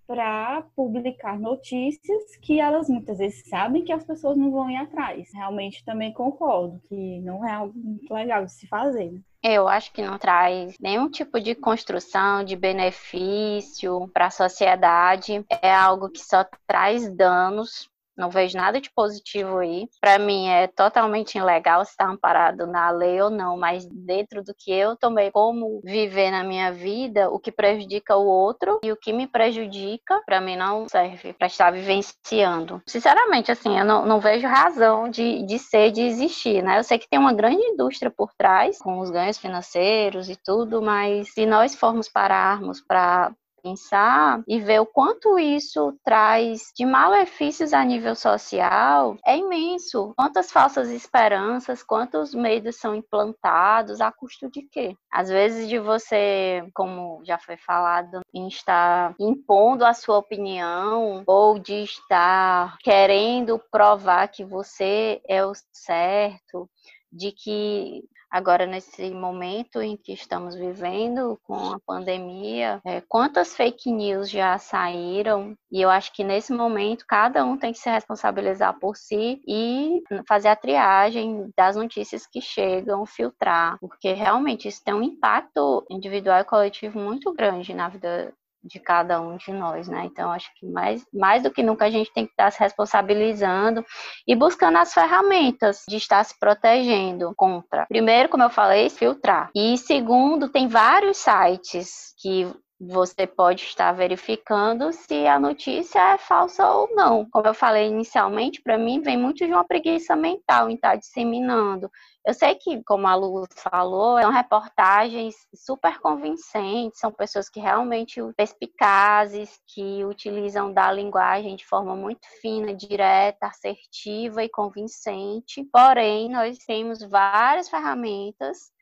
para 0.04 0.62
publicar 0.74 1.38
notícias 1.38 2.36
que 2.42 2.58
elas 2.58 2.88
muitas 2.88 3.18
vezes 3.18 3.48
sabem 3.48 3.84
que 3.84 3.92
as 3.92 4.04
pessoas 4.04 4.36
não 4.36 4.50
vão 4.50 4.68
ir 4.68 4.76
atrás. 4.76 5.30
Realmente 5.32 5.84
também 5.84 6.12
concordo 6.12 6.80
que 6.88 7.20
não 7.20 7.46
é 7.46 7.52
algo 7.52 7.72
muito 7.78 8.12
legal 8.12 8.44
de 8.44 8.52
se 8.52 8.66
fazer. 8.66 9.12
Né? 9.12 9.20
Eu 9.44 9.68
acho 9.68 9.92
que 9.92 10.02
não 10.02 10.18
traz 10.18 10.76
nenhum 10.80 11.08
tipo 11.08 11.40
de 11.40 11.54
construção, 11.54 12.42
de 12.44 12.56
benefício 12.56 14.10
para 14.12 14.26
a 14.26 14.30
sociedade. 14.30 15.44
É 15.62 15.72
algo 15.72 16.10
que 16.10 16.20
só 16.20 16.44
traz 16.66 17.08
danos 17.14 17.88
não 18.16 18.30
vejo 18.30 18.56
nada 18.56 18.80
de 18.80 18.90
positivo 18.90 19.58
aí. 19.58 19.88
Para 20.00 20.18
mim 20.18 20.48
é 20.48 20.66
totalmente 20.66 21.38
ilegal 21.38 21.84
se 21.84 21.92
está 21.92 22.08
amparado 22.08 22.66
na 22.66 22.90
lei 22.90 23.20
ou 23.20 23.30
não, 23.30 23.56
mas 23.56 23.86
dentro 23.86 24.42
do 24.42 24.54
que 24.56 24.72
eu 24.72 24.96
tomei 24.96 25.30
como 25.30 25.80
viver 25.84 26.30
na 26.30 26.44
minha 26.44 26.72
vida, 26.72 27.30
o 27.30 27.38
que 27.38 27.52
prejudica 27.52 28.16
o 28.16 28.26
outro 28.26 28.80
e 28.82 28.92
o 28.92 28.96
que 28.96 29.12
me 29.12 29.26
prejudica, 29.26 30.20
para 30.24 30.40
mim 30.40 30.56
não 30.56 30.88
serve 30.88 31.32
para 31.32 31.46
estar 31.46 31.70
vivenciando. 31.70 32.82
Sinceramente, 32.86 33.50
assim, 33.50 33.78
eu 33.78 33.84
não, 33.84 34.04
não 34.06 34.20
vejo 34.20 34.46
razão 34.46 35.08
de, 35.08 35.44
de 35.44 35.58
ser, 35.58 35.90
de 35.90 36.02
existir, 36.02 36.62
né? 36.62 36.78
Eu 36.78 36.84
sei 36.84 36.98
que 36.98 37.08
tem 37.08 37.18
uma 37.18 37.32
grande 37.32 37.62
indústria 37.62 38.10
por 38.10 38.32
trás, 38.36 38.78
com 38.78 38.98
os 39.00 39.10
ganhos 39.10 39.38
financeiros 39.38 40.28
e 40.28 40.36
tudo, 40.36 40.80
mas 40.82 41.32
se 41.32 41.46
nós 41.46 41.74
formos 41.74 42.08
pararmos 42.08 42.80
para 42.80 43.32
pensar 43.64 44.42
e 44.46 44.60
ver 44.60 44.80
o 44.80 44.86
quanto 44.86 45.38
isso 45.38 45.98
traz 46.04 46.70
de 46.76 46.84
malefícios 46.84 47.72
a 47.72 47.82
nível 47.82 48.14
social 48.14 49.16
é 49.26 49.38
imenso. 49.38 50.12
Quantas 50.14 50.52
falsas 50.52 50.90
esperanças, 50.90 51.82
quantos 51.82 52.34
medos 52.34 52.76
são 52.76 52.94
implantados, 52.94 54.02
a 54.02 54.12
custo 54.12 54.50
de 54.50 54.62
quê? 54.62 54.94
Às 55.10 55.30
vezes 55.30 55.66
de 55.66 55.78
você, 55.78 56.62
como 56.74 57.22
já 57.24 57.38
foi 57.38 57.56
falado, 57.56 58.20
estar 58.34 59.14
impondo 59.18 59.84
a 59.84 59.94
sua 59.94 60.18
opinião 60.18 61.22
ou 61.26 61.58
de 61.58 61.84
estar 61.84 62.76
querendo 62.82 63.58
provar 63.70 64.28
que 64.28 64.44
você 64.44 65.22
é 65.26 65.44
o 65.44 65.52
certo, 65.72 66.68
de 67.10 67.32
que 67.32 68.02
agora 68.34 68.66
nesse 68.66 69.10
momento 69.10 69.80
em 69.80 69.96
que 69.96 70.12
estamos 70.12 70.56
vivendo 70.56 71.38
com 71.44 71.54
a 71.54 71.78
pandemia, 71.86 72.80
é, 72.84 73.00
quantas 73.00 73.54
fake 73.54 73.92
news 73.92 74.28
já 74.28 74.58
saíram? 74.58 75.54
E 75.70 75.80
eu 75.80 75.88
acho 75.88 76.12
que 76.12 76.24
nesse 76.24 76.52
momento 76.52 77.04
cada 77.06 77.44
um 77.44 77.56
tem 77.56 77.72
que 77.72 77.78
se 77.78 77.88
responsabilizar 77.88 78.76
por 78.80 78.96
si 78.96 79.40
e 79.46 80.02
fazer 80.26 80.48
a 80.48 80.56
triagem 80.56 81.48
das 81.56 81.76
notícias 81.76 82.26
que 82.26 82.40
chegam, 82.40 83.06
filtrar, 83.06 83.78
porque 83.78 84.12
realmente 84.12 84.66
isso 84.66 84.82
tem 84.84 84.94
um 84.94 85.02
impacto 85.02 85.86
individual 85.88 86.40
e 86.40 86.44
coletivo 86.44 86.98
muito 86.98 87.32
grande 87.32 87.72
na 87.72 87.88
vida 87.88 88.34
de 88.64 88.80
cada 88.80 89.20
um 89.20 89.36
de 89.36 89.52
nós, 89.52 89.86
né? 89.88 90.04
Então, 90.06 90.30
acho 90.32 90.48
que 90.58 90.66
mais, 90.66 91.04
mais 91.12 91.42
do 91.42 91.50
que 91.50 91.62
nunca 91.62 91.84
a 91.84 91.90
gente 91.90 92.12
tem 92.12 92.24
que 92.24 92.32
estar 92.32 92.50
se 92.50 92.58
responsabilizando 92.58 93.84
e 94.26 94.34
buscando 94.34 94.78
as 94.78 94.94
ferramentas 94.94 95.82
de 95.88 95.96
estar 95.96 96.24
se 96.24 96.38
protegendo 96.38 97.32
contra. 97.36 97.86
Primeiro, 97.86 98.28
como 98.28 98.42
eu 98.42 98.50
falei, 98.50 98.88
filtrar. 98.88 99.50
E 99.54 99.76
segundo, 99.76 100.48
tem 100.48 100.66
vários 100.66 101.18
sites 101.18 102.14
que 102.18 102.50
você 102.88 103.26
pode 103.26 103.62
estar 103.62 103.92
verificando 103.92 104.92
se 104.92 105.26
a 105.26 105.38
notícia 105.38 106.14
é 106.14 106.18
falsa 106.18 106.68
ou 106.68 106.94
não. 106.94 107.28
Como 107.30 107.46
eu 107.46 107.54
falei 107.54 107.88
inicialmente, 107.88 108.62
para 108.62 108.78
mim 108.78 109.00
vem 109.00 109.16
muito 109.16 109.46
de 109.46 109.52
uma 109.52 109.64
preguiça 109.64 110.14
mental 110.14 110.68
em 110.68 110.74
estar 110.74 110.96
disseminando. 110.96 111.90
Eu 112.26 112.32
sei 112.32 112.54
que, 112.54 112.82
como 112.84 113.06
a 113.06 113.14
Lu 113.14 113.44
falou, 113.54 114.18
são 114.20 114.30
reportagens 114.30 115.34
super 115.54 115.98
convincentes, 116.00 116.98
são 116.98 117.12
pessoas 117.12 117.50
que 117.50 117.60
realmente 117.60 118.20
perspicazes, 118.36 119.60
que 119.66 120.04
utilizam 120.04 120.72
da 120.72 120.90
linguagem 120.90 121.54
de 121.54 121.66
forma 121.66 121.94
muito 121.94 122.26
fina, 122.40 122.74
direta, 122.74 123.46
assertiva 123.46 124.42
e 124.42 124.48
convincente. 124.48 125.62
Porém, 125.70 126.30
nós 126.30 126.58
temos 126.58 127.02
várias 127.02 127.68
ferramentas 127.68 128.73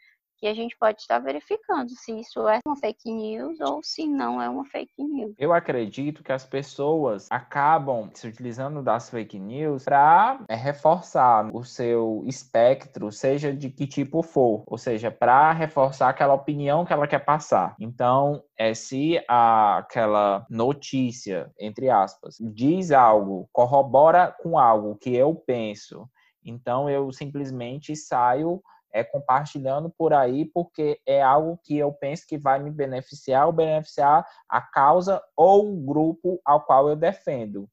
que 0.43 0.49
a 0.49 0.55
gente 0.55 0.77
pode 0.77 1.01
estar 1.01 1.21
verificando 1.21 1.91
se 1.91 2.19
isso 2.19 2.49
é 2.49 2.59
uma 2.67 2.75
fake 2.75 3.13
news 3.13 3.61
ou 3.61 3.81
se 3.81 4.09
não 4.09 4.43
é 4.43 4.49
uma 4.49 4.65
fake 4.65 5.01
news. 5.01 5.37
Eu 5.39 5.53
acredito 5.53 6.21
que 6.25 6.33
as 6.33 6.45
pessoas 6.45 7.29
acabam 7.31 8.11
se 8.13 8.27
utilizando 8.27 8.83
das 8.83 9.09
fake 9.09 9.39
news 9.39 9.85
para 9.85 10.45
é, 10.49 10.57
reforçar 10.57 11.49
o 11.55 11.63
seu 11.63 12.25
espectro, 12.27 13.13
seja 13.13 13.55
de 13.55 13.71
que 13.71 13.87
tipo 13.87 14.21
for, 14.21 14.65
ou 14.67 14.77
seja, 14.77 15.13
para 15.13 15.53
reforçar 15.53 16.09
aquela 16.09 16.35
opinião 16.35 16.85
que 16.85 16.93
ela 16.93 17.07
quer 17.07 17.25
passar. 17.25 17.77
Então, 17.79 18.43
é 18.59 18.75
se 18.75 19.25
a, 19.29 19.79
aquela 19.79 20.45
notícia, 20.51 21.53
entre 21.57 21.89
aspas, 21.89 22.37
diz 22.41 22.91
algo, 22.91 23.49
corrobora 23.53 24.35
com 24.43 24.59
algo 24.59 24.97
que 24.97 25.15
eu 25.15 25.37
penso, 25.37 26.11
então 26.45 26.91
eu 26.91 27.13
simplesmente 27.13 27.95
saio 27.95 28.61
é, 28.93 29.03
compartilhando 29.03 29.91
por 29.91 30.13
aí, 30.13 30.45
porque 30.45 31.01
é 31.07 31.23
algo 31.23 31.59
que 31.65 31.77
eu 31.79 31.93
penso 31.93 32.27
que 32.27 32.37
vai 32.37 32.59
me 32.59 32.71
beneficiar 32.71 33.47
ou 33.47 33.53
beneficiar 33.53 34.27
a 34.49 34.61
causa 34.61 35.23
ou 35.37 35.73
o 35.73 35.77
grupo 35.85 36.41
ao 36.45 36.61
qual 36.65 36.89
eu 36.89 36.97
defendo. 36.97 37.69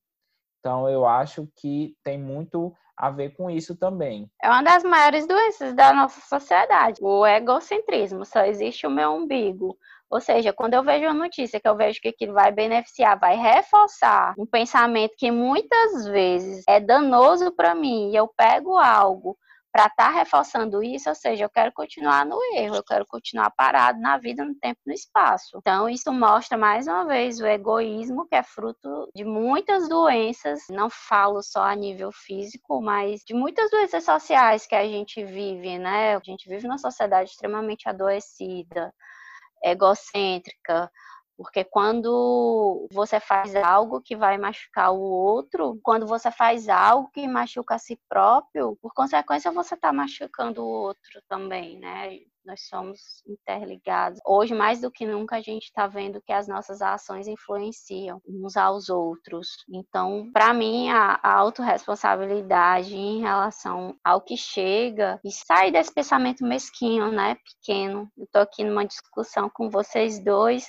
Então, 0.60 0.90
eu 0.90 1.06
acho 1.06 1.48
que 1.56 1.96
tem 2.04 2.18
muito 2.18 2.74
a 2.98 3.10
ver 3.10 3.30
com 3.30 3.50
isso 3.50 3.78
também. 3.78 4.30
É 4.44 4.50
uma 4.50 4.62
das 4.62 4.84
maiores 4.84 5.26
doenças 5.26 5.74
da 5.74 5.94
nossa 5.94 6.20
sociedade, 6.20 7.00
o 7.02 7.26
egocentrismo. 7.26 8.26
Só 8.26 8.42
existe 8.42 8.86
o 8.86 8.92
meu 8.92 9.14
umbigo. 9.14 9.78
Ou 10.10 10.20
seja, 10.20 10.52
quando 10.52 10.74
eu 10.74 10.84
vejo 10.84 11.06
uma 11.06 11.14
notícia 11.14 11.62
que 11.62 11.68
eu 11.68 11.78
vejo 11.78 12.02
que 12.02 12.10
aquilo 12.10 12.34
vai 12.34 12.52
beneficiar, 12.52 13.18
vai 13.18 13.38
reforçar 13.38 14.34
um 14.38 14.46
pensamento 14.46 15.14
que 15.18 15.32
muitas 15.32 16.08
vezes 16.08 16.66
é 16.68 16.80
danoso 16.80 17.52
para 17.52 17.74
mim, 17.74 18.12
e 18.12 18.16
eu 18.16 18.28
pego 18.28 18.78
algo 18.78 19.38
para 19.72 19.86
estar 19.86 19.96
tá 19.96 20.10
reforçando 20.10 20.84
isso, 20.84 21.10
ou 21.10 21.16
seja, 21.16 21.44
eu 21.44 21.50
quero 21.50 21.72
continuar 21.72 22.26
no 22.26 22.40
erro, 22.56 22.78
eu 22.78 22.84
quero 22.84 23.06
continuar 23.06 23.52
parado 23.52 24.00
na 24.00 24.18
vida, 24.18 24.44
no 24.44 24.56
tempo 24.56 24.80
no 24.86 24.94
espaço. 24.94 25.58
Então, 25.58 25.88
isso 25.88 26.12
mostra 26.12 26.58
mais 26.58 26.88
uma 26.88 27.06
vez 27.06 27.40
o 27.40 27.46
egoísmo, 27.46 28.28
que 28.28 28.36
é 28.36 28.44
fruto 28.44 29.10
de 29.14 29.24
muitas 29.24 29.88
doenças, 29.88 30.64
não 30.70 30.90
falo 30.90 31.42
só 31.44 31.64
a 31.64 31.76
nível 31.76 32.12
físico, 32.12 32.82
mas 32.82 33.22
de 33.26 33.34
muitas 33.34 33.70
doenças 33.70 34.04
sociais 34.04 34.66
que 34.66 34.76
a 34.76 34.84
gente 34.84 35.24
vive, 35.24 35.78
né? 35.78 36.16
A 36.16 36.22
gente 36.24 36.50
vive 36.50 36.68
numa 36.68 36.78
sociedade 36.80 37.30
extremamente 37.30 37.88
adoecida, 37.88 38.94
egocêntrica, 39.64 40.90
porque 41.40 41.64
quando 41.64 42.86
você 42.92 43.18
faz 43.18 43.56
algo 43.56 44.02
que 44.02 44.14
vai 44.14 44.38
machucar 44.38 44.92
o 44.92 45.00
outro, 45.00 45.80
quando 45.82 46.06
você 46.06 46.30
faz 46.30 46.68
algo 46.68 47.10
que 47.14 47.26
machuca 47.30 47.76
a 47.76 47.80
si 47.80 47.98
próprio, 48.10 48.78
por 48.82 48.94
consequência 48.94 49.50
você 49.50 49.76
está 49.76 49.94
machucando 49.94 50.62
o 50.62 50.68
outro 50.68 51.22
também, 51.30 51.80
né? 51.80 52.20
Nós 52.46 52.68
somos 52.68 53.24
interligados. 53.26 54.20
Hoje, 54.26 54.54
mais 54.54 54.82
do 54.82 54.92
que 54.92 55.06
nunca, 55.06 55.38
a 55.38 55.42
gente 55.42 55.64
está 55.66 55.88
vendo 55.88 56.22
que 56.22 56.34
as 56.34 56.48
nossas 56.48 56.82
ações 56.82 57.26
influenciam 57.26 58.22
uns 58.28 58.58
aos 58.58 58.90
outros. 58.90 59.64
Então, 59.70 60.30
para 60.34 60.54
mim, 60.54 60.90
a, 60.90 61.20
a 61.24 61.34
autorresponsabilidade 61.36 62.98
em 62.98 63.22
relação 63.22 63.96
ao 64.04 64.20
que 64.20 64.36
chega 64.36 65.20
e 65.24 65.32
sai 65.32 65.72
desse 65.72 65.94
pensamento 65.94 66.44
mesquinho, 66.44 67.12
né? 67.12 67.36
Pequeno. 67.36 68.10
Eu 68.18 68.28
tô 68.30 68.40
aqui 68.40 68.64
numa 68.66 68.86
discussão 68.86 69.50
com 69.50 69.70
vocês 69.70 70.22
dois 70.22 70.68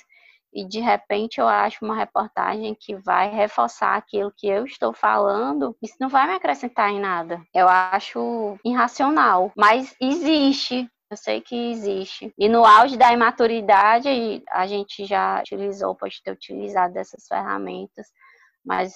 e 0.53 0.65
de 0.67 0.79
repente 0.79 1.39
eu 1.39 1.47
acho 1.47 1.83
uma 1.83 1.95
reportagem 1.95 2.75
que 2.79 2.95
vai 2.95 3.29
reforçar 3.29 3.95
aquilo 3.95 4.33
que 4.35 4.47
eu 4.47 4.65
estou 4.65 4.93
falando, 4.93 5.75
isso 5.81 5.95
não 5.99 6.09
vai 6.09 6.27
me 6.27 6.33
acrescentar 6.33 6.89
em 6.89 6.99
nada. 6.99 7.41
Eu 7.53 7.67
acho 7.67 8.57
irracional, 8.63 9.51
mas 9.55 9.95
existe. 9.99 10.89
Eu 11.09 11.17
sei 11.17 11.41
que 11.41 11.71
existe. 11.71 12.33
E 12.37 12.47
no 12.47 12.63
auge 12.65 12.97
da 12.97 13.11
imaturidade, 13.11 14.41
a 14.49 14.65
gente 14.65 15.05
já 15.05 15.41
utilizou, 15.41 15.93
pode 15.93 16.23
ter 16.23 16.31
utilizado 16.31 16.93
dessas 16.93 17.27
ferramentas, 17.27 18.07
mas 18.63 18.93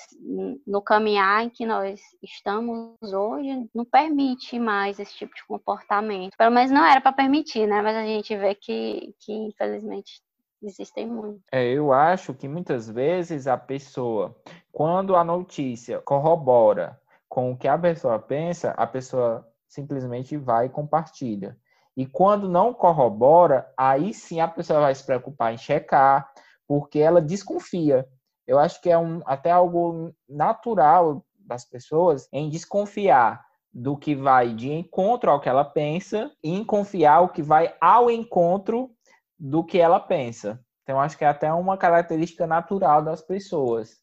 no 0.66 0.82
caminhar 0.82 1.44
em 1.44 1.50
que 1.50 1.66
nós 1.66 2.00
estamos 2.24 2.96
hoje, 3.02 3.68
não 3.74 3.84
permite 3.84 4.58
mais 4.60 5.00
esse 5.00 5.14
tipo 5.16 5.36
de 5.36 5.46
comportamento. 5.46 6.38
Pelo 6.38 6.52
menos 6.52 6.72
não 6.72 6.86
era 6.86 7.02
para 7.02 7.12
permitir, 7.12 7.68
né? 7.68 7.82
Mas 7.82 7.98
a 7.98 8.06
gente 8.06 8.36
vê 8.38 8.56
que, 8.56 9.14
que 9.20 9.34
infelizmente 9.34 10.22
Existem 10.66 11.08
muito. 11.08 11.42
É, 11.52 11.64
eu 11.64 11.94
acho 11.94 12.34
que 12.34 12.48
muitas 12.48 12.90
vezes 12.90 13.46
a 13.46 13.56
pessoa, 13.56 14.36
quando 14.72 15.16
a 15.16 15.24
notícia 15.24 16.02
corrobora 16.02 17.00
com 17.30 17.52
o 17.52 17.58
que 17.58 17.68
a 17.68 17.78
pessoa 17.78 18.18
pensa, 18.18 18.72
a 18.72 18.88
pessoa 18.88 19.48
simplesmente 19.68 20.38
vai 20.38 20.66
e 20.66 20.70
compartilha. 20.70 21.58
E 21.96 22.06
quando 22.06 22.50
não 22.50 22.74
corrobora, 22.74 23.72
aí 23.78 24.14
sim 24.14 24.40
a 24.40 24.48
pessoa 24.48 24.82
vai 24.82 24.96
se 24.96 25.06
preocupar 25.06 25.54
em 25.54 25.58
checar, 25.58 26.30
porque 26.68 27.00
ela 27.00 27.22
desconfia. 27.22 28.08
Eu 28.48 28.58
acho 28.58 28.82
que 28.82 28.90
é 28.90 28.98
um, 28.98 29.22
até 29.26 29.52
algo 29.52 30.14
natural 30.28 31.24
das 31.38 31.64
pessoas 31.64 32.28
em 32.34 32.50
desconfiar 32.50 33.46
do 33.72 33.96
que 33.98 34.16
vai 34.16 34.54
de 34.54 34.72
encontro 34.72 35.30
ao 35.30 35.40
que 35.40 35.50
ela 35.50 35.66
pensa 35.66 36.32
e 36.44 36.52
em 36.52 36.64
confiar 36.64 37.22
o 37.22 37.30
que 37.30 37.42
vai 37.42 37.76
ao 37.80 38.10
encontro 38.10 38.95
do 39.38 39.64
que 39.64 39.80
ela 39.80 40.00
pensa. 40.00 40.60
Então, 40.84 41.00
acho 41.00 41.18
que 41.18 41.26
é 41.26 41.28
até 41.28 41.52
uma 41.52 41.78
característica 41.78 42.46
natural 42.46 43.04
das 43.04 43.22
pessoas 43.22 43.98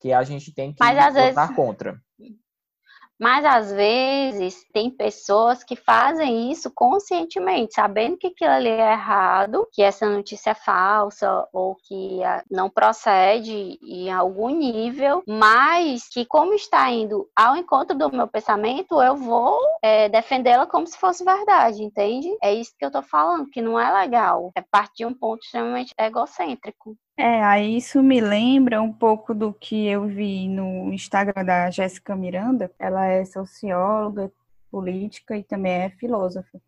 que 0.00 0.12
a 0.12 0.22
gente 0.22 0.52
tem 0.52 0.72
que 0.72 0.78
Mas, 0.78 1.14
lutar 1.14 1.54
contra. 1.54 2.00
Mas 3.18 3.44
às 3.44 3.72
vezes 3.72 4.64
tem 4.72 4.90
pessoas 4.90 5.64
que 5.64 5.74
fazem 5.74 6.50
isso 6.50 6.70
conscientemente, 6.74 7.74
sabendo 7.74 8.16
que 8.16 8.28
aquilo 8.28 8.50
ali 8.50 8.68
é 8.68 8.92
errado, 8.92 9.66
que 9.72 9.82
essa 9.82 10.08
notícia 10.08 10.50
é 10.50 10.54
falsa 10.54 11.46
ou 11.52 11.74
que 11.74 12.22
ah, 12.22 12.42
não 12.50 12.70
procede 12.70 13.78
em 13.82 14.10
algum 14.12 14.50
nível, 14.50 15.22
mas 15.26 16.08
que 16.08 16.24
como 16.24 16.54
está 16.54 16.90
indo 16.90 17.28
ao 17.34 17.56
encontro 17.56 17.96
do 17.96 18.10
meu 18.10 18.28
pensamento, 18.28 19.02
eu 19.02 19.16
vou 19.16 19.58
é, 19.82 20.08
defendê-la 20.08 20.66
como 20.66 20.86
se 20.86 20.96
fosse 20.98 21.24
verdade, 21.24 21.82
entende? 21.82 22.28
É 22.42 22.52
isso 22.54 22.72
que 22.78 22.84
eu 22.84 22.90
tô 22.90 23.02
falando, 23.02 23.50
que 23.50 23.62
não 23.62 23.78
é 23.78 23.92
legal. 23.92 24.52
É 24.54 24.62
partir 24.62 24.98
de 24.98 25.06
um 25.06 25.14
ponto 25.14 25.42
extremamente 25.44 25.94
egocêntrico. 25.98 26.96
É, 27.20 27.42
aí 27.42 27.76
isso 27.76 28.00
me 28.00 28.20
lembra 28.20 28.80
um 28.80 28.92
pouco 28.92 29.34
do 29.34 29.52
que 29.52 29.88
eu 29.88 30.06
vi 30.06 30.46
no 30.48 30.92
Instagram 30.92 31.44
da 31.44 31.68
Jéssica 31.68 32.14
Miranda. 32.14 32.70
Ela 32.78 33.06
é 33.06 33.24
socióloga, 33.24 34.32
política 34.70 35.36
e 35.36 35.42
também 35.42 35.72
é 35.72 35.90
filósofa 35.90 36.60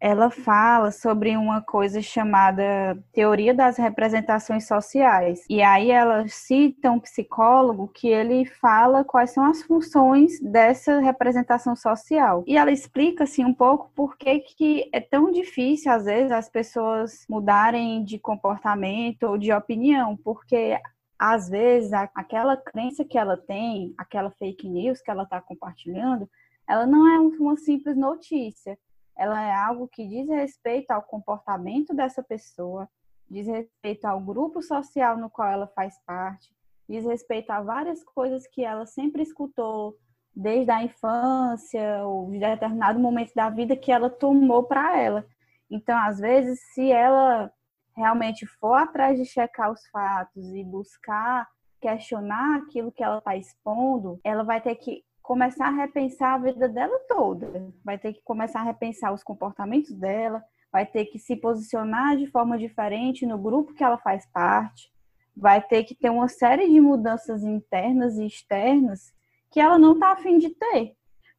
ela 0.00 0.30
fala 0.30 0.90
sobre 0.90 1.36
uma 1.36 1.62
coisa 1.62 2.00
chamada 2.02 2.98
teoria 3.12 3.54
das 3.54 3.76
representações 3.76 4.66
sociais. 4.66 5.44
E 5.48 5.62
aí 5.62 5.90
ela 5.90 6.26
cita 6.28 6.90
um 6.90 7.00
psicólogo 7.00 7.88
que 7.88 8.08
ele 8.08 8.44
fala 8.44 9.04
quais 9.04 9.30
são 9.30 9.44
as 9.44 9.62
funções 9.62 10.40
dessa 10.40 11.00
representação 11.00 11.74
social. 11.74 12.44
E 12.46 12.56
ela 12.56 12.70
explica 12.70 13.24
assim 13.24 13.44
um 13.44 13.54
pouco 13.54 13.90
por 13.94 14.16
que, 14.16 14.40
que 14.40 14.88
é 14.92 15.00
tão 15.00 15.30
difícil 15.30 15.90
às 15.92 16.04
vezes 16.04 16.32
as 16.32 16.48
pessoas 16.48 17.24
mudarem 17.28 18.04
de 18.04 18.18
comportamento 18.18 19.24
ou 19.24 19.38
de 19.38 19.52
opinião, 19.52 20.16
porque 20.16 20.78
às 21.18 21.48
vezes 21.48 21.92
aquela 22.14 22.56
crença 22.56 23.04
que 23.04 23.16
ela 23.16 23.36
tem, 23.36 23.94
aquela 23.96 24.30
fake 24.30 24.68
news 24.68 25.00
que 25.00 25.10
ela 25.10 25.22
está 25.22 25.40
compartilhando, 25.40 26.28
ela 26.68 26.86
não 26.86 27.06
é 27.06 27.18
uma 27.18 27.56
simples 27.56 27.96
notícia 27.96 28.76
ela 29.16 29.42
é 29.42 29.54
algo 29.54 29.88
que 29.88 30.06
diz 30.06 30.28
respeito 30.28 30.90
ao 30.90 31.02
comportamento 31.02 31.94
dessa 31.94 32.22
pessoa, 32.22 32.88
diz 33.28 33.46
respeito 33.46 34.04
ao 34.04 34.20
grupo 34.20 34.62
social 34.62 35.16
no 35.16 35.30
qual 35.30 35.48
ela 35.48 35.66
faz 35.68 35.98
parte, 36.04 36.54
diz 36.88 37.04
respeito 37.04 37.50
a 37.50 37.62
várias 37.62 38.04
coisas 38.04 38.46
que 38.46 38.62
ela 38.62 38.86
sempre 38.86 39.22
escutou 39.22 39.96
desde 40.34 40.70
a 40.70 40.82
infância 40.82 42.04
ou 42.04 42.30
de 42.30 42.38
determinado 42.38 42.98
momento 42.98 43.32
da 43.34 43.48
vida 43.48 43.74
que 43.74 43.90
ela 43.90 44.10
tomou 44.10 44.64
para 44.64 44.98
ela. 44.98 45.26
Então, 45.70 45.96
às 45.98 46.18
vezes, 46.18 46.60
se 46.74 46.92
ela 46.92 47.50
realmente 47.96 48.46
for 48.46 48.74
atrás 48.74 49.18
de 49.18 49.24
checar 49.24 49.72
os 49.72 49.86
fatos 49.88 50.52
e 50.52 50.62
buscar 50.62 51.48
questionar 51.80 52.58
aquilo 52.58 52.92
que 52.92 53.02
ela 53.02 53.18
está 53.18 53.36
expondo, 53.36 54.20
ela 54.22 54.42
vai 54.44 54.60
ter 54.60 54.74
que 54.76 55.02
começar 55.26 55.66
a 55.66 55.70
repensar 55.70 56.34
a 56.34 56.38
vida 56.38 56.68
dela 56.68 57.00
toda. 57.08 57.50
Vai 57.84 57.98
ter 57.98 58.12
que 58.12 58.22
começar 58.22 58.60
a 58.60 58.64
repensar 58.64 59.12
os 59.12 59.24
comportamentos 59.24 59.92
dela, 59.92 60.40
vai 60.70 60.86
ter 60.86 61.06
que 61.06 61.18
se 61.18 61.34
posicionar 61.34 62.16
de 62.16 62.28
forma 62.28 62.56
diferente 62.56 63.26
no 63.26 63.36
grupo 63.36 63.74
que 63.74 63.82
ela 63.82 63.98
faz 63.98 64.24
parte, 64.26 64.88
vai 65.36 65.60
ter 65.60 65.82
que 65.82 65.96
ter 65.96 66.10
uma 66.10 66.28
série 66.28 66.68
de 66.70 66.80
mudanças 66.80 67.42
internas 67.42 68.16
e 68.16 68.24
externas 68.24 69.12
que 69.50 69.58
ela 69.58 69.78
não 69.78 69.94
está 69.94 70.12
afim 70.12 70.38
de 70.38 70.50
ter, 70.50 70.94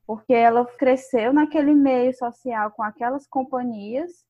porque 0.06 0.34
ela 0.34 0.66
cresceu 0.66 1.32
naquele 1.32 1.74
meio 1.74 2.14
social 2.14 2.72
com 2.72 2.84
aquelas 2.84 3.26
companhias 3.26 4.27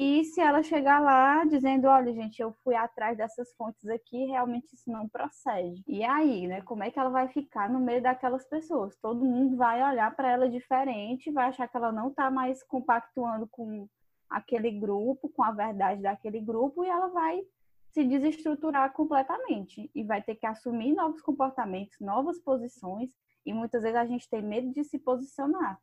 e 0.00 0.24
se 0.24 0.40
ela 0.40 0.62
chegar 0.62 1.00
lá 1.00 1.44
dizendo, 1.44 1.88
olha, 1.88 2.12
gente, 2.12 2.40
eu 2.40 2.52
fui 2.62 2.76
atrás 2.76 3.18
dessas 3.18 3.52
fontes 3.54 3.84
aqui, 3.88 4.26
realmente 4.26 4.72
isso 4.72 4.88
não 4.88 5.08
procede. 5.08 5.82
E 5.88 6.04
aí, 6.04 6.46
né, 6.46 6.62
como 6.62 6.84
é 6.84 6.90
que 6.90 7.00
ela 7.00 7.10
vai 7.10 7.26
ficar 7.26 7.68
no 7.68 7.80
meio 7.80 8.00
daquelas 8.00 8.48
pessoas? 8.48 8.96
Todo 9.02 9.24
mundo 9.24 9.56
vai 9.56 9.82
olhar 9.82 10.14
para 10.14 10.30
ela 10.30 10.48
diferente, 10.48 11.32
vai 11.32 11.48
achar 11.48 11.66
que 11.66 11.76
ela 11.76 11.90
não 11.90 12.10
está 12.10 12.30
mais 12.30 12.62
compactuando 12.62 13.48
com 13.48 13.88
aquele 14.30 14.70
grupo, 14.70 15.28
com 15.30 15.42
a 15.42 15.50
verdade 15.50 16.00
daquele 16.00 16.40
grupo, 16.40 16.84
e 16.84 16.88
ela 16.88 17.08
vai 17.08 17.42
se 17.90 18.04
desestruturar 18.04 18.92
completamente 18.92 19.90
e 19.92 20.04
vai 20.04 20.22
ter 20.22 20.36
que 20.36 20.46
assumir 20.46 20.94
novos 20.94 21.20
comportamentos, 21.22 21.98
novas 22.00 22.38
posições, 22.38 23.10
e 23.44 23.52
muitas 23.52 23.82
vezes 23.82 23.96
a 23.96 24.06
gente 24.06 24.30
tem 24.30 24.42
medo 24.42 24.72
de 24.72 24.84
se 24.84 24.96
posicionar 24.96 25.80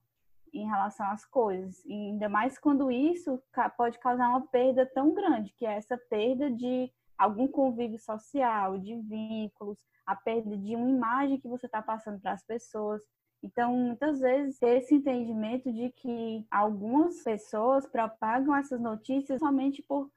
em 0.59 0.67
relação 0.67 1.05
às 1.07 1.25
coisas. 1.25 1.83
E 1.85 1.93
ainda 1.93 2.29
mais 2.29 2.57
quando 2.57 2.91
isso 2.91 3.41
pode 3.77 3.99
causar 3.99 4.29
uma 4.29 4.47
perda 4.47 4.85
tão 4.85 5.13
grande, 5.13 5.53
que 5.53 5.65
é 5.65 5.75
essa 5.75 5.97
perda 5.97 6.49
de 6.49 6.91
algum 7.17 7.47
convívio 7.47 7.99
social, 7.99 8.77
de 8.77 8.95
vínculos, 9.01 9.77
a 10.05 10.15
perda 10.15 10.57
de 10.57 10.75
uma 10.75 10.89
imagem 10.89 11.39
que 11.39 11.47
você 11.47 11.65
está 11.65 11.81
passando 11.81 12.19
para 12.19 12.33
as 12.33 12.43
pessoas. 12.43 13.01
Então, 13.41 13.75
muitas 13.75 14.19
vezes, 14.19 14.61
esse 14.61 14.95
entendimento 14.95 15.71
de 15.71 15.91
que 15.91 16.45
algumas 16.49 17.21
pessoas 17.23 17.85
propagam 17.85 18.55
essas 18.55 18.79
notícias 18.79 19.39
somente 19.39 19.81
por 19.83 20.09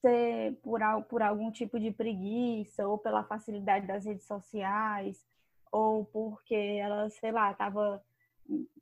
ser 0.00 0.58
por, 0.62 0.80
por 1.08 1.22
algum 1.22 1.50
tipo 1.50 1.80
de 1.80 1.90
preguiça 1.90 2.86
ou 2.86 2.98
pela 2.98 3.24
facilidade 3.24 3.86
das 3.86 4.04
redes 4.04 4.26
sociais 4.26 5.24
ou 5.72 6.04
porque 6.04 6.54
ela, 6.54 7.08
sei 7.10 7.32
lá, 7.32 7.50
estava 7.50 8.00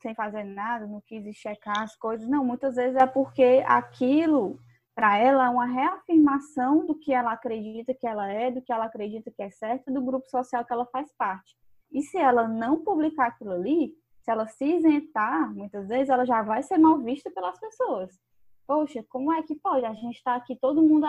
sem 0.00 0.14
fazer 0.14 0.44
nada, 0.44 0.86
não 0.86 1.00
quis 1.00 1.36
checar 1.36 1.82
as 1.82 1.96
coisas. 1.96 2.28
Não, 2.28 2.44
muitas 2.44 2.76
vezes 2.76 2.96
é 2.96 3.06
porque 3.06 3.62
aquilo 3.66 4.58
para 4.94 5.16
ela 5.16 5.46
é 5.46 5.48
uma 5.48 5.64
reafirmação 5.64 6.84
do 6.86 6.94
que 6.94 7.12
ela 7.12 7.32
acredita 7.32 7.94
que 7.94 8.06
ela 8.06 8.30
é, 8.30 8.50
do 8.50 8.60
que 8.60 8.72
ela 8.72 8.84
acredita 8.84 9.30
que 9.30 9.42
é 9.42 9.50
certo, 9.50 9.92
do 9.92 10.02
grupo 10.02 10.28
social 10.28 10.64
que 10.64 10.72
ela 10.72 10.86
faz 10.86 11.10
parte. 11.16 11.56
E 11.90 12.02
se 12.02 12.18
ela 12.18 12.46
não 12.46 12.82
publicar 12.82 13.28
aquilo 13.28 13.52
ali, 13.52 13.94
se 14.22 14.30
ela 14.30 14.46
se 14.46 14.64
isentar, 14.64 15.52
muitas 15.54 15.88
vezes 15.88 16.08
ela 16.08 16.24
já 16.24 16.42
vai 16.42 16.62
ser 16.62 16.78
mal 16.78 16.98
vista 16.98 17.30
pelas 17.30 17.58
pessoas. 17.58 18.18
Poxa, 18.66 19.04
como 19.08 19.32
é 19.32 19.42
que 19.42 19.56
pode? 19.56 19.84
A 19.84 19.94
gente 19.94 20.16
está 20.16 20.36
aqui, 20.36 20.56
todo 20.56 20.82
mundo 20.82 21.06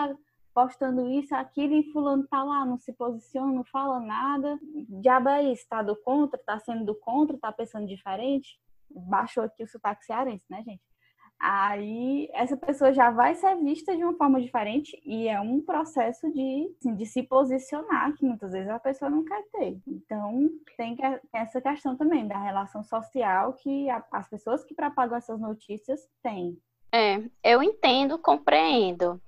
postando 0.54 1.08
isso, 1.10 1.34
aquilo, 1.34 1.74
e 1.74 1.92
fulano 1.92 2.26
tá 2.28 2.42
lá, 2.42 2.64
não 2.64 2.78
se 2.78 2.92
posiciona, 2.92 3.52
não 3.52 3.64
fala 3.64 3.98
nada. 4.00 4.58
Diabo 4.88 5.28
é 5.28 5.52
isso, 5.52 5.66
tá 5.68 5.82
do 5.82 5.96
contra, 5.96 6.38
tá 6.38 6.58
sendo 6.60 6.84
do 6.84 6.94
contra, 6.94 7.36
tá 7.36 7.52
pensando 7.52 7.86
diferente. 7.86 8.58
Baixou 8.88 9.42
aqui 9.42 9.64
o 9.64 9.68
sotaque 9.68 10.04
cearense, 10.04 10.44
né, 10.48 10.62
gente? 10.62 10.82
Aí 11.40 12.28
essa 12.32 12.56
pessoa 12.56 12.92
já 12.92 13.10
vai 13.10 13.34
ser 13.34 13.56
vista 13.56 13.94
de 13.94 14.02
uma 14.02 14.14
forma 14.14 14.40
diferente 14.40 14.98
e 15.04 15.28
é 15.28 15.40
um 15.40 15.60
processo 15.60 16.30
de, 16.32 16.72
assim, 16.78 16.94
de 16.94 17.04
se 17.04 17.22
posicionar 17.22 18.14
que 18.14 18.24
muitas 18.24 18.52
vezes 18.52 18.70
a 18.70 18.78
pessoa 18.78 19.10
não 19.10 19.24
quer 19.24 19.42
ter. 19.52 19.78
Então 19.86 20.48
tem, 20.76 20.96
que, 20.96 21.02
essa 21.32 21.60
questão 21.60 21.96
também 21.96 22.26
da 22.26 22.38
relação 22.38 22.82
social 22.82 23.52
que 23.54 23.90
a, 23.90 24.02
as 24.12 24.28
pessoas 24.28 24.64
que 24.64 24.74
propagam 24.74 25.18
essas 25.18 25.40
notícias 25.40 26.08
têm. 26.22 26.56
É, 26.94 27.28
eu 27.42 27.60
entendo, 27.60 28.16
compreendo. 28.16 29.20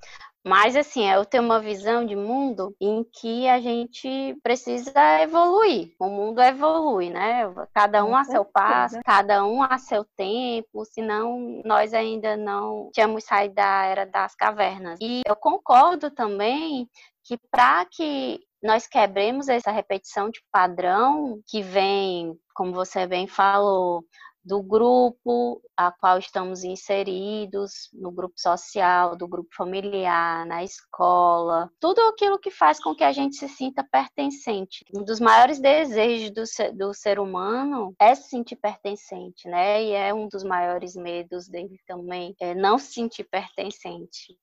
Mas, 0.47 0.77
assim, 0.77 1.11
eu 1.11 1.25
tenho 1.25 1.43
uma 1.43 1.59
visão 1.59 2.07
de 2.07 2.15
mundo 2.15 2.73
em 2.81 3.03
que 3.03 3.49
a 3.49 3.59
gente 3.59 4.39
precisa 4.45 4.93
evoluir. 5.21 5.93
O 5.99 6.09
mundo 6.09 6.41
evolui, 6.41 7.11
né? 7.11 7.53
Cada 7.75 8.05
um 8.05 8.15
a 8.15 8.23
seu 8.23 8.45
passo, 8.45 9.01
cada 9.05 9.45
um 9.45 9.61
a 9.61 9.77
seu 9.77 10.05
tempo, 10.17 10.85
senão 10.85 11.61
nós 11.65 11.93
ainda 11.93 12.37
não 12.37 12.91
tínhamos 12.95 13.25
saído 13.25 13.57
da 13.57 13.87
era 13.87 14.07
das 14.07 14.37
cavernas. 14.37 15.01
E 15.03 15.23
eu 15.27 15.35
concordo 15.35 16.13
também 16.13 16.89
que 17.25 17.37
para 17.51 17.85
que 17.85 18.39
nós 18.63 18.87
quebremos 18.87 19.49
essa 19.49 19.73
repetição 19.73 20.31
de 20.31 20.41
padrão 20.53 21.41
que 21.49 21.61
vem, 21.61 22.39
como 22.55 22.73
você 22.73 23.05
bem 23.05 23.27
falou, 23.27 24.05
do 24.47 24.63
grupo 24.63 25.61
a 25.77 25.91
qual 25.91 26.19
estamos 26.19 26.63
inseridos, 26.63 27.91
no 27.93 28.13
grupo 28.13 28.35
social, 28.39 29.17
do 29.17 29.27
grupo 29.27 29.51
familiar, 29.55 30.47
na 30.47 30.63
escola, 30.63 31.69
tudo 31.81 32.01
aquilo 32.03 32.39
que 32.39 32.51
faz 32.51 32.79
com 32.79 32.95
que 32.95 33.03
a 33.03 33.11
gente 33.11 33.35
se 33.35 33.49
sinta 33.49 33.83
pertencente. 33.83 34.85
Um 34.95 35.03
dos 35.03 35.19
maiores 35.19 35.59
desejos 35.59 36.31
do 36.31 36.47
ser, 36.47 36.73
do 36.73 36.95
ser 36.95 37.19
humano 37.19 37.93
é 37.99 38.15
se 38.15 38.29
sentir 38.29 38.57
pertencente, 38.57 39.49
né? 39.49 39.83
E 39.83 39.93
é 39.93 40.15
um 40.15 40.29
dos 40.29 40.45
maiores 40.45 40.95
medos 40.95 41.49
dele 41.49 41.81
também, 41.85 42.35
é 42.41 42.55
não 42.55 42.79
se 42.79 42.93
sentir 42.93 43.25
pertencente 43.25 44.39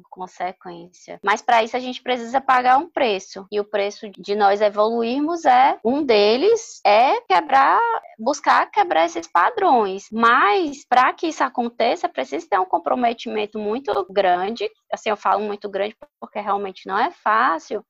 por 0.00 0.08
consequência. 0.10 1.18
Mas 1.22 1.42
para 1.42 1.62
isso 1.62 1.76
a 1.76 1.80
gente 1.80 2.02
precisa 2.02 2.40
pagar 2.40 2.78
um 2.78 2.88
preço. 2.88 3.46
E 3.50 3.60
o 3.60 3.64
preço 3.64 4.08
de 4.10 4.34
nós 4.34 4.60
evoluirmos 4.60 5.44
é 5.44 5.78
um 5.84 6.02
deles 6.02 6.80
é 6.84 7.20
quebrar, 7.22 7.80
buscar 8.18 8.70
quebrar 8.70 9.06
esses 9.06 9.26
padrões. 9.26 10.06
Mas 10.12 10.84
para 10.88 11.12
que 11.12 11.28
isso 11.28 11.42
aconteça, 11.44 12.08
preciso 12.08 12.48
ter 12.48 12.58
um 12.58 12.66
comprometimento 12.66 13.58
muito 13.58 14.06
grande. 14.10 14.68
Assim, 14.92 15.10
eu 15.10 15.16
falo 15.16 15.42
muito 15.42 15.68
grande 15.68 15.96
porque 16.20 16.40
realmente 16.40 16.86
não 16.86 16.98
é 16.98 17.10
fácil 17.10 17.84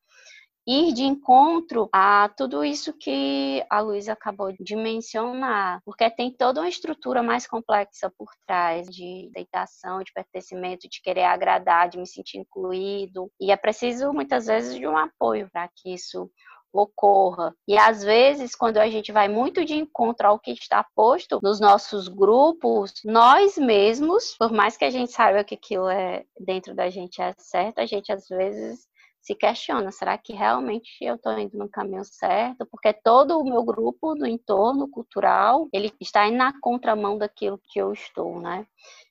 ir 0.68 0.92
de 0.92 1.02
encontro 1.02 1.88
a 1.90 2.28
tudo 2.36 2.62
isso 2.62 2.92
que 2.92 3.64
a 3.70 3.80
Luísa 3.80 4.12
acabou 4.12 4.52
de 4.52 4.76
mencionar, 4.76 5.80
porque 5.82 6.10
tem 6.10 6.30
toda 6.30 6.60
uma 6.60 6.68
estrutura 6.68 7.22
mais 7.22 7.46
complexa 7.46 8.12
por 8.18 8.28
trás 8.46 8.86
de 8.86 9.30
deitação, 9.32 10.02
de 10.02 10.12
pertencimento, 10.12 10.86
de 10.86 11.00
querer 11.00 11.24
agradar, 11.24 11.88
de 11.88 11.96
me 11.96 12.06
sentir 12.06 12.36
incluído, 12.36 13.30
e 13.40 13.50
é 13.50 13.56
preciso 13.56 14.12
muitas 14.12 14.44
vezes 14.44 14.74
de 14.74 14.86
um 14.86 14.98
apoio 14.98 15.48
para 15.50 15.66
que 15.74 15.94
isso 15.94 16.30
ocorra. 16.70 17.54
E 17.66 17.78
às 17.78 18.04
vezes, 18.04 18.54
quando 18.54 18.76
a 18.76 18.90
gente 18.90 19.10
vai 19.10 19.26
muito 19.26 19.64
de 19.64 19.74
encontro 19.74 20.28
ao 20.28 20.38
que 20.38 20.52
está 20.52 20.84
posto 20.94 21.40
nos 21.42 21.58
nossos 21.58 22.08
grupos, 22.08 22.92
nós 23.06 23.56
mesmos, 23.56 24.36
por 24.38 24.52
mais 24.52 24.76
que 24.76 24.84
a 24.84 24.90
gente 24.90 25.12
saiba 25.12 25.42
que 25.42 25.54
aquilo 25.54 25.88
é 25.88 26.26
dentro 26.38 26.74
da 26.74 26.90
gente 26.90 27.22
é 27.22 27.34
certo, 27.38 27.78
a 27.78 27.86
gente 27.86 28.12
às 28.12 28.28
vezes 28.28 28.86
se 29.28 29.34
questiona, 29.34 29.92
será 29.92 30.16
que 30.16 30.32
realmente 30.32 30.96
eu 31.02 31.16
estou 31.16 31.38
indo 31.38 31.58
no 31.58 31.68
caminho 31.68 32.02
certo? 32.02 32.64
Porque 32.64 32.94
todo 32.94 33.38
o 33.38 33.44
meu 33.44 33.62
grupo 33.62 34.14
no 34.14 34.26
entorno 34.26 34.88
cultural, 34.88 35.68
ele 35.70 35.92
está 36.00 36.26
indo 36.26 36.38
na 36.38 36.58
contramão 36.58 37.18
daquilo 37.18 37.60
que 37.62 37.78
eu 37.78 37.92
estou, 37.92 38.40
né? 38.40 38.66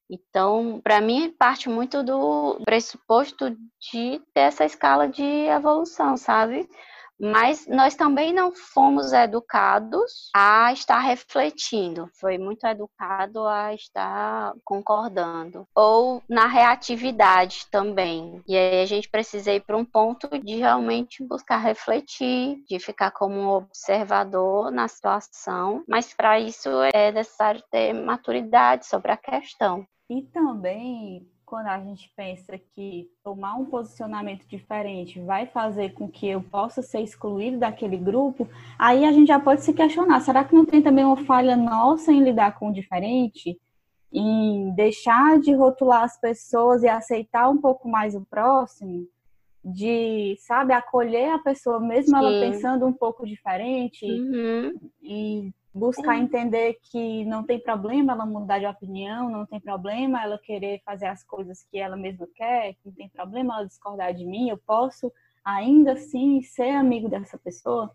Então, 0.09 0.81
para 0.83 0.99
mim, 0.99 1.29
parte 1.37 1.69
muito 1.69 2.01
do 2.01 2.59
pressuposto 2.65 3.51
de 3.51 4.19
ter 4.33 4.41
essa 4.41 4.65
escala 4.65 5.07
de 5.07 5.21
evolução, 5.23 6.17
sabe? 6.17 6.67
Mas 7.19 7.67
nós 7.67 7.95
também 7.95 8.33
não 8.33 8.53
fomos 8.53 9.11
educados 9.13 10.29
a 10.35 10.71
estar 10.73 10.99
refletindo, 10.99 12.09
foi 12.19 12.37
muito 12.37 12.65
educado 12.65 13.45
a 13.45 13.73
estar 13.73 14.53
concordando, 14.63 15.67
ou 15.75 16.21
na 16.29 16.47
reatividade 16.47 17.67
também. 17.71 18.41
E 18.47 18.55
aí 18.55 18.81
a 18.81 18.85
gente 18.85 19.09
precisa 19.09 19.51
ir 19.51 19.61
para 19.61 19.77
um 19.77 19.85
ponto 19.85 20.27
de 20.39 20.55
realmente 20.55 21.23
buscar 21.23 21.57
refletir, 21.57 22.63
de 22.67 22.79
ficar 22.79 23.11
como 23.11 23.55
observador 23.55 24.71
na 24.71 24.87
situação, 24.87 25.83
mas 25.87 26.13
para 26.13 26.39
isso 26.39 26.69
é 26.93 27.11
necessário 27.11 27.63
ter 27.71 27.93
maturidade 27.93 28.85
sobre 28.85 29.11
a 29.11 29.17
questão. 29.17 29.85
E 30.09 30.21
também 30.23 31.27
quando 31.47 31.67
a 31.67 31.79
gente 31.79 32.11
pensa 32.13 32.59
que 32.75 33.09
tomar 33.23 33.55
um 33.55 33.65
posicionamento 33.65 34.45
diferente 34.45 35.21
vai 35.21 35.47
fazer 35.47 35.93
com 35.93 36.05
que 36.05 36.27
eu 36.27 36.41
possa 36.41 36.81
ser 36.81 36.99
excluído 36.99 37.57
daquele 37.57 37.95
grupo, 37.95 38.49
aí 38.77 39.05
a 39.05 39.13
gente 39.13 39.29
já 39.29 39.39
pode 39.39 39.63
se 39.63 39.73
questionar: 39.73 40.19
será 40.19 40.43
que 40.43 40.53
não 40.53 40.65
tem 40.65 40.81
também 40.81 41.05
uma 41.05 41.15
falha 41.15 41.55
nossa 41.55 42.11
em 42.11 42.21
lidar 42.21 42.59
com 42.59 42.69
o 42.69 42.73
diferente? 42.73 43.57
Em 44.11 44.71
deixar 44.75 45.39
de 45.39 45.53
rotular 45.53 46.03
as 46.03 46.19
pessoas 46.19 46.83
e 46.83 46.89
aceitar 46.89 47.49
um 47.49 47.57
pouco 47.57 47.87
mais 47.87 48.13
o 48.13 48.25
próximo? 48.25 49.07
De, 49.63 50.35
sabe, 50.39 50.73
acolher 50.73 51.31
a 51.31 51.39
pessoa, 51.39 51.79
mesmo 51.79 52.09
Sim. 52.09 52.25
ela 52.25 52.51
pensando 52.51 52.85
um 52.85 52.93
pouco 52.93 53.25
diferente, 53.25 54.05
uhum. 54.05 54.73
e 55.01 55.51
buscar 55.77 56.15
uhum. 56.15 56.23
entender 56.23 56.77
que 56.81 57.23
não 57.25 57.43
tem 57.43 57.59
problema 57.59 58.13
ela 58.13 58.25
mudar 58.25 58.59
de 58.59 58.65
opinião, 58.65 59.29
não 59.29 59.45
tem 59.45 59.59
problema 59.59 60.23
ela 60.23 60.37
querer 60.37 60.81
fazer 60.83 61.07
as 61.07 61.23
coisas 61.23 61.63
que 61.69 61.77
ela 61.77 61.95
mesma 61.95 62.27
quer, 62.35 62.75
não 62.83 62.91
tem 62.91 63.09
problema 63.09 63.55
ela 63.55 63.65
discordar 63.65 64.13
de 64.13 64.25
mim, 64.25 64.49
eu 64.49 64.57
posso 64.57 65.11
ainda 65.45 65.93
assim 65.93 66.41
ser 66.41 66.71
amigo 66.71 67.07
dessa 67.07 67.37
pessoa. 67.37 67.91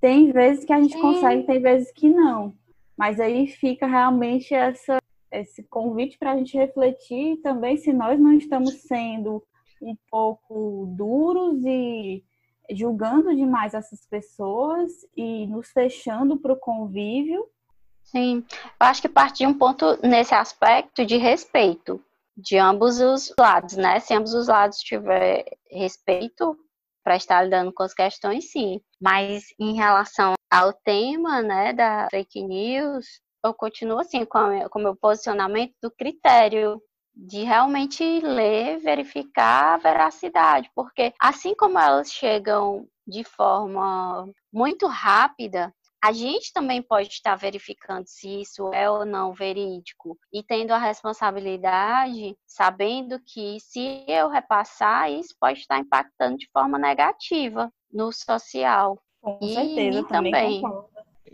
Tem 0.00 0.32
vezes 0.32 0.64
que 0.64 0.72
a 0.72 0.80
gente 0.80 0.94
Sim. 0.94 1.00
consegue, 1.00 1.42
tem 1.44 1.60
vezes 1.60 1.92
que 1.92 2.08
não. 2.08 2.54
Mas 2.96 3.18
aí 3.18 3.46
fica 3.46 3.86
realmente 3.86 4.54
essa, 4.54 4.98
esse 5.30 5.62
convite 5.64 6.16
para 6.18 6.32
a 6.32 6.36
gente 6.36 6.56
refletir 6.56 7.38
também 7.42 7.76
se 7.76 7.92
nós 7.92 8.18
não 8.18 8.32
estamos 8.32 8.82
sendo 8.82 9.42
um 9.82 9.96
pouco 10.10 10.86
duros 10.96 11.64
e 11.64 12.24
julgando 12.70 13.34
demais 13.34 13.74
essas 13.74 14.06
pessoas 14.06 14.90
e 15.16 15.46
nos 15.46 15.70
fechando 15.70 16.36
para 16.36 16.52
o 16.52 16.58
convívio. 16.58 17.46
Sim, 18.02 18.44
eu 18.80 18.86
acho 18.86 19.02
que 19.02 19.08
parte 19.08 19.38
de 19.38 19.46
um 19.46 19.54
ponto 19.54 19.98
nesse 20.06 20.34
aspecto 20.34 21.04
de 21.04 21.16
respeito 21.16 22.02
de 22.36 22.58
ambos 22.58 23.00
os 23.00 23.32
lados, 23.38 23.76
né? 23.76 24.00
Se 24.00 24.14
ambos 24.14 24.34
os 24.34 24.48
lados 24.48 24.78
tiver 24.78 25.44
respeito 25.70 26.58
para 27.02 27.16
estar 27.16 27.42
lidando 27.42 27.72
com 27.72 27.82
as 27.82 27.94
questões, 27.94 28.50
sim. 28.50 28.80
Mas 29.00 29.44
em 29.58 29.74
relação 29.74 30.34
ao 30.50 30.72
tema, 30.72 31.42
né, 31.42 31.72
da 31.72 32.08
fake 32.10 32.42
news, 32.42 33.04
eu 33.44 33.52
continuo 33.52 34.00
assim 34.00 34.24
com 34.24 34.38
o 34.38 34.82
meu 34.82 34.96
posicionamento 34.96 35.74
do 35.82 35.90
critério 35.90 36.80
de 37.14 37.42
realmente 37.44 38.02
ler, 38.20 38.78
verificar 38.78 39.74
a 39.74 39.76
veracidade, 39.78 40.70
porque 40.74 41.12
assim 41.20 41.54
como 41.54 41.78
elas 41.78 42.10
chegam 42.10 42.86
de 43.06 43.22
forma 43.24 44.28
muito 44.52 44.86
rápida, 44.86 45.72
a 46.04 46.12
gente 46.12 46.52
também 46.52 46.82
pode 46.82 47.08
estar 47.08 47.34
verificando 47.34 48.04
se 48.06 48.42
isso 48.42 48.70
é 48.74 48.90
ou 48.90 49.06
não 49.06 49.32
verídico 49.32 50.18
e 50.30 50.42
tendo 50.42 50.72
a 50.72 50.78
responsabilidade, 50.78 52.36
sabendo 52.46 53.18
que 53.24 53.58
se 53.58 54.04
eu 54.06 54.28
repassar, 54.28 55.10
isso 55.10 55.34
pode 55.40 55.60
estar 55.60 55.78
impactando 55.78 56.36
de 56.36 56.48
forma 56.52 56.78
negativa 56.78 57.72
no 57.90 58.12
social. 58.12 59.00
Com 59.22 59.38
e 59.40 59.54
certeza, 59.54 60.06
também. 60.06 60.60
também. 60.60 60.62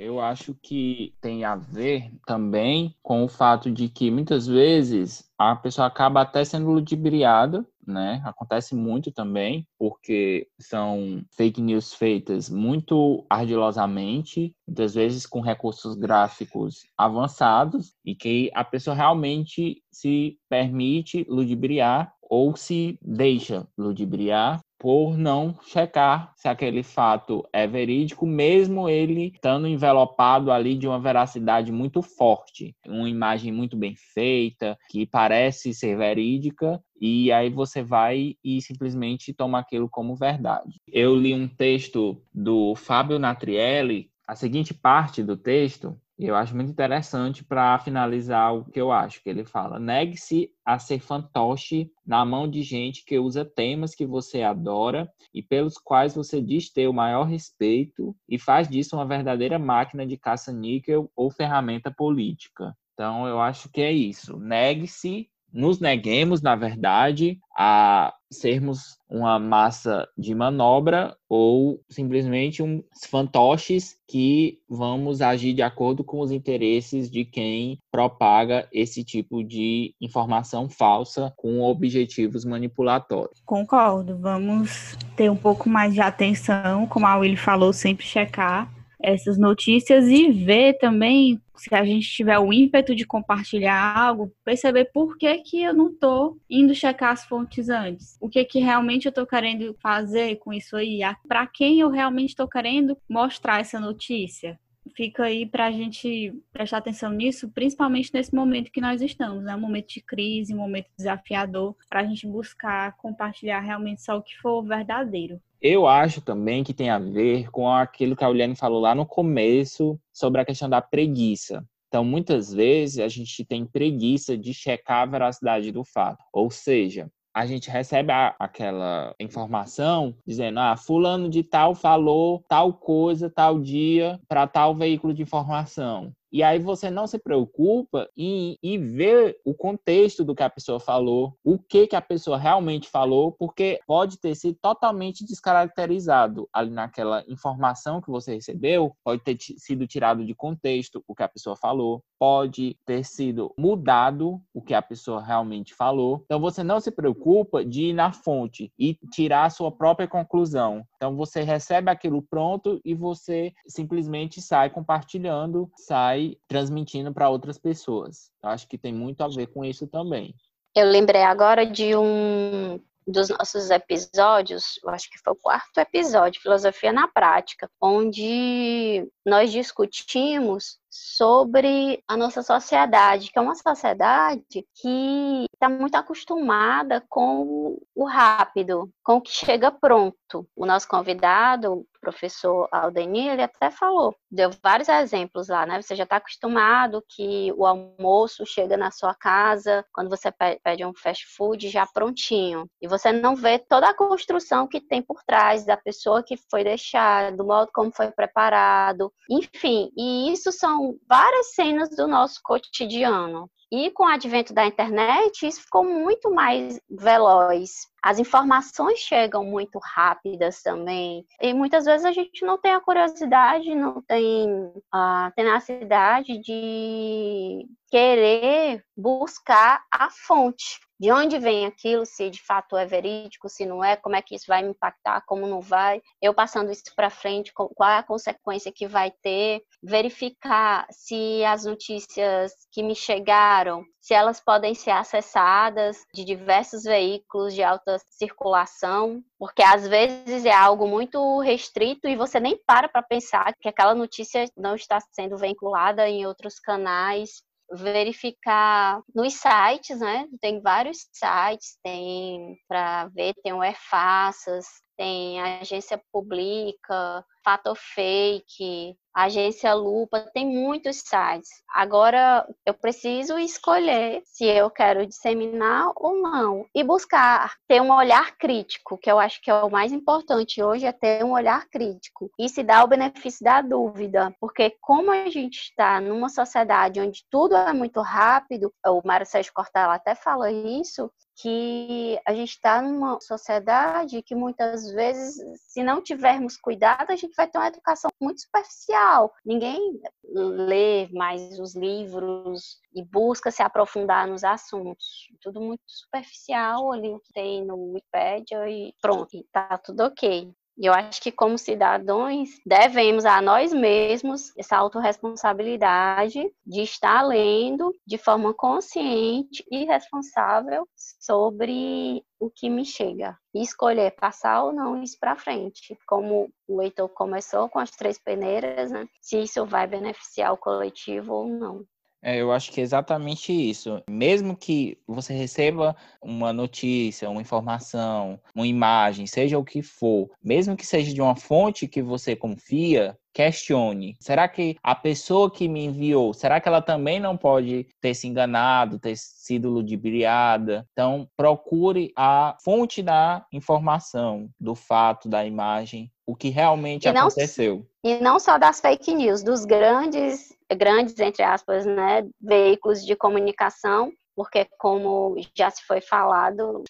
Eu 0.02 0.18
acho 0.18 0.54
que 0.54 1.14
tem 1.20 1.44
a 1.44 1.54
ver 1.54 2.10
também 2.26 2.96
com 3.02 3.22
o 3.22 3.28
fato 3.28 3.70
de 3.70 3.86
que 3.86 4.10
muitas 4.10 4.46
vezes 4.46 5.30
a 5.38 5.54
pessoa 5.54 5.86
acaba 5.86 6.22
até 6.22 6.42
sendo 6.42 6.70
ludibriada 6.70 7.66
né? 7.90 8.22
Acontece 8.24 8.74
muito 8.74 9.10
também, 9.10 9.66
porque 9.78 10.48
são 10.58 11.22
fake 11.36 11.60
news 11.60 11.92
feitas 11.92 12.48
muito 12.48 13.24
ardilosamente, 13.28 14.54
muitas 14.66 14.94
vezes 14.94 15.26
com 15.26 15.40
recursos 15.40 15.96
gráficos 15.96 16.86
avançados 16.96 17.92
e 18.04 18.14
que 18.14 18.50
a 18.54 18.64
pessoa 18.64 18.94
realmente 18.94 19.82
se 19.90 20.38
permite 20.48 21.26
ludibriar 21.28 22.12
ou 22.22 22.56
se 22.56 22.98
deixa 23.02 23.66
ludibriar 23.76 24.60
por 24.80 25.14
não 25.14 25.54
checar 25.62 26.32
se 26.34 26.48
aquele 26.48 26.82
fato 26.82 27.46
é 27.52 27.66
verídico, 27.66 28.24
mesmo 28.24 28.88
ele 28.88 29.32
estando 29.34 29.68
envelopado 29.68 30.50
ali 30.50 30.74
de 30.74 30.88
uma 30.88 30.98
veracidade 30.98 31.70
muito 31.70 32.00
forte, 32.00 32.74
uma 32.86 33.08
imagem 33.08 33.52
muito 33.52 33.76
bem 33.76 33.94
feita, 33.94 34.78
que 34.88 35.06
parece 35.06 35.74
ser 35.74 35.98
verídica, 35.98 36.82
e 36.98 37.30
aí 37.30 37.50
você 37.50 37.82
vai 37.82 38.36
e 38.42 38.62
simplesmente 38.62 39.34
toma 39.34 39.58
aquilo 39.58 39.86
como 39.86 40.16
verdade. 40.16 40.80
Eu 40.90 41.14
li 41.14 41.34
um 41.34 41.46
texto 41.46 42.22
do 42.32 42.74
Fábio 42.74 43.18
Natrielli, 43.18 44.10
a 44.26 44.34
seguinte 44.34 44.72
parte 44.72 45.22
do 45.22 45.36
texto 45.36 45.94
eu 46.26 46.37
acho 46.37 46.54
muito 46.54 46.70
interessante 46.70 47.44
para 47.44 47.78
finalizar 47.78 48.54
o 48.54 48.64
que 48.64 48.80
eu 48.80 48.92
acho 48.92 49.22
que 49.22 49.30
ele 49.30 49.44
fala. 49.44 49.78
Negue-se 49.78 50.50
a 50.64 50.78
ser 50.78 51.00
fantoche 51.00 51.90
na 52.06 52.24
mão 52.24 52.48
de 52.48 52.62
gente 52.62 53.04
que 53.04 53.18
usa 53.18 53.44
temas 53.44 53.94
que 53.94 54.06
você 54.06 54.42
adora 54.42 55.11
e 55.33 55.42
pelos 55.42 55.74
quais 55.78 56.14
você 56.14 56.42
diz 56.42 56.70
ter 56.70 56.88
o 56.88 56.92
maior 56.92 57.24
respeito 57.24 58.14
e 58.28 58.38
faz 58.38 58.68
disso 58.68 58.96
uma 58.96 59.06
verdadeira 59.06 59.59
máquina 59.59 60.06
de 60.06 60.16
caça-níquel 60.16 61.11
ou 61.16 61.30
ferramenta 61.30 61.90
política. 61.90 62.76
Então, 62.92 63.26
eu 63.26 63.40
acho 63.40 63.70
que 63.70 63.80
é 63.80 63.90
isso. 63.90 64.38
Negue-se 64.38 65.30
nos 65.52 65.80
neguemos, 65.80 66.40
na 66.40 66.54
verdade, 66.56 67.38
a 67.56 68.14
sermos 68.30 68.96
uma 69.08 69.38
massa 69.38 70.08
de 70.16 70.34
manobra 70.34 71.16
ou 71.28 71.80
simplesmente 71.88 72.62
uns 72.62 72.84
fantoches 73.08 73.96
que 74.08 74.58
vamos 74.68 75.20
agir 75.20 75.52
de 75.52 75.62
acordo 75.62 76.04
com 76.04 76.20
os 76.20 76.30
interesses 76.30 77.10
de 77.10 77.24
quem 77.24 77.78
propaga 77.90 78.68
esse 78.72 79.02
tipo 79.02 79.42
de 79.42 79.94
informação 80.00 80.68
falsa 80.68 81.32
com 81.36 81.60
objetivos 81.60 82.44
manipulatórios. 82.44 83.42
Concordo, 83.44 84.16
vamos 84.16 84.96
ter 85.16 85.28
um 85.30 85.36
pouco 85.36 85.68
mais 85.68 85.92
de 85.92 86.00
atenção, 86.00 86.86
como 86.86 87.06
a 87.06 87.16
Willy 87.16 87.36
falou, 87.36 87.72
sempre 87.72 88.06
checar 88.06 88.79
essas 89.02 89.38
notícias 89.38 90.06
e 90.08 90.30
ver 90.30 90.78
também 90.78 91.40
se 91.56 91.74
a 91.74 91.84
gente 91.84 92.08
tiver 92.08 92.38
o 92.38 92.52
ímpeto 92.52 92.94
de 92.94 93.04
compartilhar 93.04 93.96
algo, 93.96 94.32
perceber 94.44 94.86
por 94.86 95.18
que, 95.18 95.38
que 95.38 95.62
eu 95.62 95.74
não 95.74 95.88
estou 95.88 96.38
indo 96.48 96.74
checar 96.74 97.12
as 97.12 97.24
fontes 97.24 97.68
antes. 97.68 98.16
O 98.20 98.28
que 98.28 98.44
que 98.44 98.60
realmente 98.60 99.06
eu 99.06 99.10
estou 99.10 99.26
querendo 99.26 99.76
fazer 99.82 100.36
com 100.36 100.52
isso 100.52 100.76
aí? 100.76 101.00
Para 101.28 101.46
quem 101.46 101.80
eu 101.80 101.90
realmente 101.90 102.30
estou 102.30 102.48
querendo 102.48 102.96
mostrar 103.08 103.60
essa 103.60 103.78
notícia? 103.78 104.58
Fica 105.00 105.24
aí 105.24 105.46
para 105.46 105.64
a 105.64 105.72
gente 105.72 106.30
prestar 106.52 106.76
atenção 106.76 107.10
nisso, 107.10 107.48
principalmente 107.48 108.10
nesse 108.12 108.34
momento 108.34 108.70
que 108.70 108.82
nós 108.82 109.00
estamos, 109.00 109.42
né? 109.42 109.56
Um 109.56 109.60
momento 109.60 109.88
de 109.88 110.02
crise, 110.02 110.52
um 110.52 110.58
momento 110.58 110.88
desafiador, 110.94 111.74
para 111.88 112.00
a 112.00 112.04
gente 112.04 112.26
buscar 112.26 112.94
compartilhar 112.98 113.60
realmente 113.60 114.02
só 114.02 114.18
o 114.18 114.22
que 114.22 114.36
for 114.36 114.62
verdadeiro. 114.62 115.40
Eu 115.58 115.86
acho 115.86 116.20
também 116.20 116.62
que 116.62 116.74
tem 116.74 116.90
a 116.90 116.98
ver 116.98 117.50
com 117.50 117.66
aquilo 117.66 118.14
que 118.14 118.22
a 118.22 118.28
Uliane 118.28 118.54
falou 118.54 118.78
lá 118.78 118.94
no 118.94 119.06
começo 119.06 119.98
sobre 120.12 120.42
a 120.42 120.44
questão 120.44 120.68
da 120.68 120.82
preguiça. 120.82 121.64
Então, 121.88 122.04
muitas 122.04 122.52
vezes 122.52 122.98
a 122.98 123.08
gente 123.08 123.42
tem 123.42 123.64
preguiça 123.64 124.36
de 124.36 124.52
checar 124.52 125.00
a 125.00 125.06
veracidade 125.06 125.72
do 125.72 125.82
fato. 125.82 126.22
Ou 126.30 126.50
seja, 126.50 127.10
a 127.34 127.46
gente 127.46 127.70
recebe 127.70 128.12
a, 128.12 128.34
aquela 128.38 129.14
informação 129.20 130.14
dizendo: 130.26 130.58
ah, 130.58 130.76
fulano 130.76 131.28
de 131.28 131.42
tal 131.42 131.74
falou 131.74 132.44
tal 132.48 132.72
coisa, 132.72 133.30
tal 133.30 133.60
dia, 133.60 134.20
para 134.28 134.46
tal 134.46 134.74
veículo 134.74 135.14
de 135.14 135.22
informação. 135.22 136.12
E 136.32 136.44
aí 136.44 136.60
você 136.60 136.90
não 136.90 137.08
se 137.08 137.18
preocupa 137.18 138.08
em, 138.16 138.56
em, 138.62 138.78
ver 138.78 139.36
o 139.44 139.52
contexto 139.52 140.24
do 140.24 140.32
que 140.32 140.44
a 140.44 140.50
pessoa 140.50 140.78
falou, 140.78 141.36
o 141.42 141.58
que, 141.58 141.88
que 141.88 141.96
a 141.96 142.00
pessoa 142.00 142.38
realmente 142.38 142.88
falou, 142.88 143.32
porque 143.32 143.80
pode 143.84 144.16
ter 144.16 144.36
sido 144.36 144.56
totalmente 144.62 145.26
descaracterizado 145.26 146.48
ali 146.52 146.70
naquela 146.70 147.24
informação 147.26 148.00
que 148.00 148.10
você 148.10 148.34
recebeu, 148.34 148.92
pode 149.02 149.24
ter 149.24 149.36
sido 149.58 149.88
tirado 149.88 150.24
de 150.24 150.32
contexto 150.32 151.02
o 151.08 151.16
que 151.16 151.24
a 151.24 151.28
pessoa 151.28 151.56
falou, 151.56 152.00
pode 152.20 152.76
ter 152.85 153.02
sido 153.02 153.50
mudado 153.56 154.42
o 154.52 154.61
que 154.61 154.74
a 154.74 154.83
pessoa 154.83 155.22
realmente 155.22 155.72
falou. 155.74 156.20
Então 156.26 156.38
você 156.38 156.62
não 156.62 156.78
se 156.78 156.90
preocupa 156.90 157.64
de 157.64 157.87
ir 157.87 157.92
na 157.94 158.12
fonte 158.12 158.70
e 158.78 158.94
tirar 159.11 159.44
a 159.44 159.50
sua 159.50 159.72
própria 159.72 160.06
conclusão. 160.06 160.87
Então 160.96 161.16
você 161.16 161.40
recebe 161.40 161.90
aquilo 161.90 162.20
pronto 162.20 162.78
e 162.85 162.94
você 162.94 163.54
simplesmente 163.66 164.42
sai 164.42 164.68
compartilhando, 164.68 165.70
sai 165.74 166.37
transmitindo 166.46 167.11
para 167.11 167.30
outras 167.30 167.56
pessoas. 167.56 168.30
Eu 168.42 168.50
acho 168.50 168.68
que 168.68 168.76
tem 168.76 168.92
muito 168.92 169.22
a 169.22 169.28
ver 169.28 169.46
com 169.46 169.64
isso 169.64 169.87
também. 169.87 170.35
Eu 170.76 170.87
lembrei 170.87 171.22
agora 171.22 171.64
de 171.64 171.96
um 171.96 172.78
dos 173.06 173.28
nossos 173.28 173.70
episódios, 173.70 174.78
eu 174.85 174.90
acho 174.90 175.11
que 175.11 175.18
foi 175.18 175.33
o 175.33 175.37
quarto 175.37 175.78
episódio, 175.78 176.40
Filosofia 176.40 176.92
na 176.92 177.09
Prática, 177.09 177.68
onde 177.80 179.11
nós 179.26 179.50
discutimos 179.50 180.78
sobre 180.90 182.03
a 182.09 182.16
nossa 182.16 182.42
sociedade, 182.42 183.31
que 183.31 183.38
é 183.38 183.42
uma 183.42 183.55
sociedade 183.55 184.66
que 184.74 185.44
está 185.55 185.68
muito 185.68 185.94
acostumada 185.94 187.05
com 187.09 187.79
o 187.94 188.05
rápido, 188.05 188.90
com 189.05 189.16
o 189.16 189.20
que 189.20 189.31
chega 189.31 189.70
pronto. 189.70 190.46
O 190.57 190.66
nosso 190.66 190.88
convidado, 190.88 191.72
o 191.74 191.87
professor 192.00 192.68
Aldenir, 192.72 193.33
ele 193.33 193.42
até 193.42 193.70
falou, 193.70 194.16
deu 194.31 194.50
vários 194.62 194.88
exemplos 194.88 195.48
lá, 195.48 195.66
né? 195.66 195.81
Você 195.81 195.94
já 195.94 196.05
está 196.05 196.16
acostumado 196.16 197.05
que 197.09 197.53
o 197.57 197.66
almoço 197.66 198.44
chega 198.46 198.76
na 198.76 198.90
sua 198.90 199.14
casa, 199.14 199.85
quando 199.92 200.09
você 200.09 200.33
pede 200.64 200.85
um 200.85 200.94
fast 200.94 201.26
food 201.37 201.68
já 201.68 201.87
prontinho, 201.87 202.66
e 202.81 202.88
você 202.88 203.12
não 203.12 203.37
vê 203.37 203.59
toda 203.59 203.88
a 203.88 203.94
construção 203.94 204.66
que 204.66 204.81
tem 204.81 205.03
por 205.03 205.22
trás 205.24 205.64
da 205.64 205.76
pessoa 205.76 206.22
que 206.22 206.37
foi 206.50 206.64
deixada, 206.64 207.37
do 207.37 207.44
modo 207.44 207.70
como 207.72 207.92
foi 207.92 208.11
preparado, 208.11 209.12
enfim, 209.29 209.90
e 209.96 210.33
isso 210.33 210.50
são 210.50 210.79
várias 211.08 211.54
cenas 211.54 211.90
do 211.90 212.06
nosso 212.06 212.40
cotidiano. 212.42 213.50
E 213.72 213.88
com 213.92 214.02
o 214.02 214.08
advento 214.08 214.52
da 214.52 214.66
internet, 214.66 215.46
isso 215.46 215.62
ficou 215.62 215.84
muito 215.84 216.28
mais 216.34 216.80
veloz. 216.90 217.70
As 218.02 218.18
informações 218.18 218.98
chegam 218.98 219.44
muito 219.44 219.78
rápidas 219.78 220.60
também. 220.60 221.24
E 221.40 221.54
muitas 221.54 221.84
vezes 221.84 222.04
a 222.04 222.10
gente 222.10 222.44
não 222.44 222.58
tem 222.58 222.72
a 222.72 222.80
curiosidade, 222.80 223.72
não 223.72 224.02
tem 224.02 224.72
a 224.90 225.32
tenacidade 225.36 226.40
de 226.40 227.64
querer 227.88 228.84
buscar 228.96 229.84
a 229.88 230.10
fonte. 230.10 230.80
De 231.00 231.10
onde 231.10 231.38
vem 231.38 231.64
aquilo, 231.64 232.04
se 232.04 232.28
de 232.28 232.42
fato 232.42 232.76
é 232.76 232.84
verídico, 232.84 233.48
se 233.48 233.64
não 233.64 233.82
é, 233.82 233.96
como 233.96 234.16
é 234.16 234.20
que 234.20 234.34
isso 234.34 234.44
vai 234.46 234.62
me 234.62 234.68
impactar, 234.68 235.22
como 235.26 235.46
não 235.46 235.58
vai. 235.58 236.02
Eu 236.20 236.34
passando 236.34 236.70
isso 236.70 236.82
para 236.94 237.08
frente, 237.08 237.54
qual 237.54 237.88
é 237.88 237.96
a 237.96 238.02
consequência 238.02 238.70
que 238.70 238.86
vai 238.86 239.10
ter. 239.22 239.62
Verificar 239.82 240.86
se 240.90 241.42
as 241.42 241.64
notícias 241.64 242.52
que 242.70 242.82
me 242.82 242.94
chegaram, 242.94 243.82
se 243.98 244.12
elas 244.12 244.40
podem 244.40 244.74
ser 244.74 244.90
acessadas 244.90 246.04
de 246.12 246.22
diversos 246.22 246.82
veículos 246.82 247.54
de 247.54 247.62
alta 247.62 247.96
circulação, 248.10 249.22
porque 249.38 249.62
às 249.62 249.88
vezes 249.88 250.44
é 250.44 250.52
algo 250.52 250.86
muito 250.86 251.40
restrito 251.40 252.08
e 252.08 252.16
você 252.16 252.38
nem 252.38 252.60
para 252.66 252.90
para 252.90 253.02
pensar 253.02 253.54
que 253.58 253.70
aquela 253.70 253.94
notícia 253.94 254.44
não 254.54 254.74
está 254.74 254.98
sendo 255.12 255.38
vinculada 255.38 256.06
em 256.06 256.26
outros 256.26 256.60
canais 256.60 257.42
verificar 257.72 259.00
nos 259.14 259.35
sites, 259.35 259.98
né? 260.00 260.26
Tem 260.40 260.61
vários 260.61 261.06
sites, 261.12 261.78
tem 261.83 262.56
para 262.68 263.09
ver, 263.09 263.35
tem 263.42 263.52
o 263.52 263.62
EFASAS, 263.62 264.66
tem 265.00 265.40
agência 265.40 265.98
pública, 266.12 267.24
Fato 267.42 267.74
Fake, 267.74 268.94
Agência 269.14 269.72
Lupa, 269.72 270.20
tem 270.34 270.46
muitos 270.46 270.98
sites. 270.98 271.48
Agora 271.74 272.46
eu 272.66 272.74
preciso 272.74 273.38
escolher 273.38 274.22
se 274.26 274.44
eu 274.44 274.68
quero 274.68 275.06
disseminar 275.06 275.90
ou 275.96 276.20
não 276.20 276.66
e 276.74 276.84
buscar 276.84 277.54
ter 277.66 277.80
um 277.80 277.90
olhar 277.90 278.36
crítico, 278.36 278.98
que 278.98 279.10
eu 279.10 279.18
acho 279.18 279.40
que 279.40 279.50
é 279.50 279.54
o 279.54 279.70
mais 279.70 279.90
importante 279.90 280.62
hoje 280.62 280.84
é 280.84 280.92
ter 280.92 281.24
um 281.24 281.32
olhar 281.32 281.66
crítico 281.70 282.30
e 282.38 282.46
se 282.46 282.62
dar 282.62 282.84
o 282.84 282.88
benefício 282.88 283.42
da 283.42 283.62
dúvida, 283.62 284.36
porque 284.38 284.76
como 284.82 285.10
a 285.10 285.30
gente 285.30 285.60
está 285.60 285.98
numa 285.98 286.28
sociedade 286.28 287.00
onde 287.00 287.24
tudo 287.30 287.56
é 287.56 287.72
muito 287.72 288.02
rápido, 288.02 288.70
o 288.86 289.00
Mário 289.02 289.24
Sérgio 289.24 289.52
Cortella 289.54 289.94
até 289.94 290.14
fala 290.14 290.52
isso, 290.52 291.10
que 291.40 292.20
a 292.26 292.35
gente 292.35 292.50
está 292.50 292.83
numa 292.83 293.20
sociedade 293.20 294.22
que 294.22 294.35
muitas 294.35 294.90
vezes, 294.92 295.37
se 295.68 295.83
não 295.83 296.03
tivermos 296.03 296.57
cuidado, 296.57 297.11
a 297.11 297.16
gente 297.16 297.35
vai 297.35 297.48
ter 297.48 297.59
uma 297.59 297.68
educação 297.68 298.11
muito 298.20 298.40
superficial. 298.42 299.33
Ninguém 299.44 300.00
lê 300.22 301.09
mais 301.12 301.59
os 301.59 301.74
livros 301.74 302.79
e 302.94 303.03
busca 303.03 303.50
se 303.50 303.62
aprofundar 303.62 304.26
nos 304.26 304.44
assuntos. 304.44 305.29
Tudo 305.40 305.61
muito 305.61 305.83
superficial 305.87 306.92
ali 306.92 307.18
que 307.20 307.33
tem 307.33 307.64
no 307.64 307.92
Wikipedia 307.92 308.68
e 308.68 308.94
pronto, 309.00 309.35
está 309.35 309.79
tudo 309.79 310.05
ok. 310.05 310.53
E 310.80 310.86
eu 310.86 310.94
acho 310.94 311.20
que, 311.20 311.30
como 311.30 311.58
cidadãos, 311.58 312.48
devemos 312.64 313.26
a 313.26 313.42
nós 313.42 313.70
mesmos 313.70 314.50
essa 314.56 314.78
autorresponsabilidade 314.78 316.50
de 316.64 316.80
estar 316.80 317.20
lendo 317.20 317.94
de 318.06 318.16
forma 318.16 318.54
consciente 318.54 319.62
e 319.70 319.84
responsável 319.84 320.88
sobre 320.96 322.24
o 322.38 322.48
que 322.48 322.70
me 322.70 322.86
chega. 322.86 323.36
E 323.54 323.60
escolher 323.60 324.12
passar 324.12 324.64
ou 324.64 324.72
não 324.72 325.02
isso 325.02 325.18
para 325.20 325.36
frente. 325.36 325.98
Como 326.06 326.50
o 326.66 326.80
Heitor 326.80 327.10
começou 327.10 327.68
com 327.68 327.78
as 327.78 327.90
três 327.90 328.18
peneiras, 328.18 328.90
né? 328.90 329.06
se 329.20 329.36
isso 329.36 329.66
vai 329.66 329.86
beneficiar 329.86 330.50
o 330.54 330.56
coletivo 330.56 331.34
ou 331.34 331.46
não. 331.46 331.84
É, 332.22 332.37
eu 332.37 332.52
acho 332.52 332.70
que 332.70 332.80
é 332.80 332.85
exatamente 332.85 333.52
isso. 333.52 334.02
Mesmo 334.09 334.56
que 334.56 334.98
você 335.06 335.33
receba 335.33 335.96
uma 336.20 336.52
notícia, 336.52 337.30
uma 337.30 337.40
informação, 337.40 338.38
uma 338.54 338.66
imagem, 338.66 339.26
seja 339.26 339.59
o 339.59 339.64
que 339.64 339.83
for, 339.83 340.30
mesmo 340.42 340.76
que 340.76 340.87
seja 340.87 341.14
de 341.14 341.20
uma 341.22 341.35
fonte 341.35 341.88
que 341.88 342.02
você 342.02 342.37
confia, 342.37 343.18
questione. 343.32 344.16
Será 344.20 344.48
que 344.48 344.76
a 344.82 344.94
pessoa 344.94 345.50
que 345.50 345.68
me 345.68 345.84
enviou, 345.84 346.32
será 346.32 346.60
que 346.60 346.68
ela 346.68 346.82
também 346.82 347.20
não 347.20 347.36
pode 347.36 347.86
ter 348.00 348.14
se 348.14 348.26
enganado, 348.26 348.98
ter 348.98 349.16
sido 349.16 349.70
ludibriada? 349.70 350.86
Então, 350.92 351.28
procure 351.36 352.12
a 352.16 352.56
fonte 352.64 353.02
da 353.02 353.44
informação, 353.52 354.48
do 354.58 354.74
fato, 354.74 355.28
da 355.28 355.44
imagem, 355.44 356.10
o 356.26 356.34
que 356.34 356.48
realmente 356.48 357.08
e 357.08 357.12
não, 357.12 357.22
aconteceu. 357.22 357.86
E 358.04 358.16
não 358.20 358.38
só 358.38 358.58
das 358.58 358.80
fake 358.80 359.14
news, 359.14 359.42
dos 359.42 359.64
grandes 359.64 360.50
grandes, 360.74 361.18
entre 361.18 361.42
aspas, 361.42 361.84
né, 361.84 362.26
veículos 362.40 363.04
de 363.04 363.16
comunicação, 363.16 364.12
porque 364.36 364.66
como 364.78 365.36
já 365.54 365.70
se 365.70 365.82
foi 365.82 366.00
falado 366.00 366.84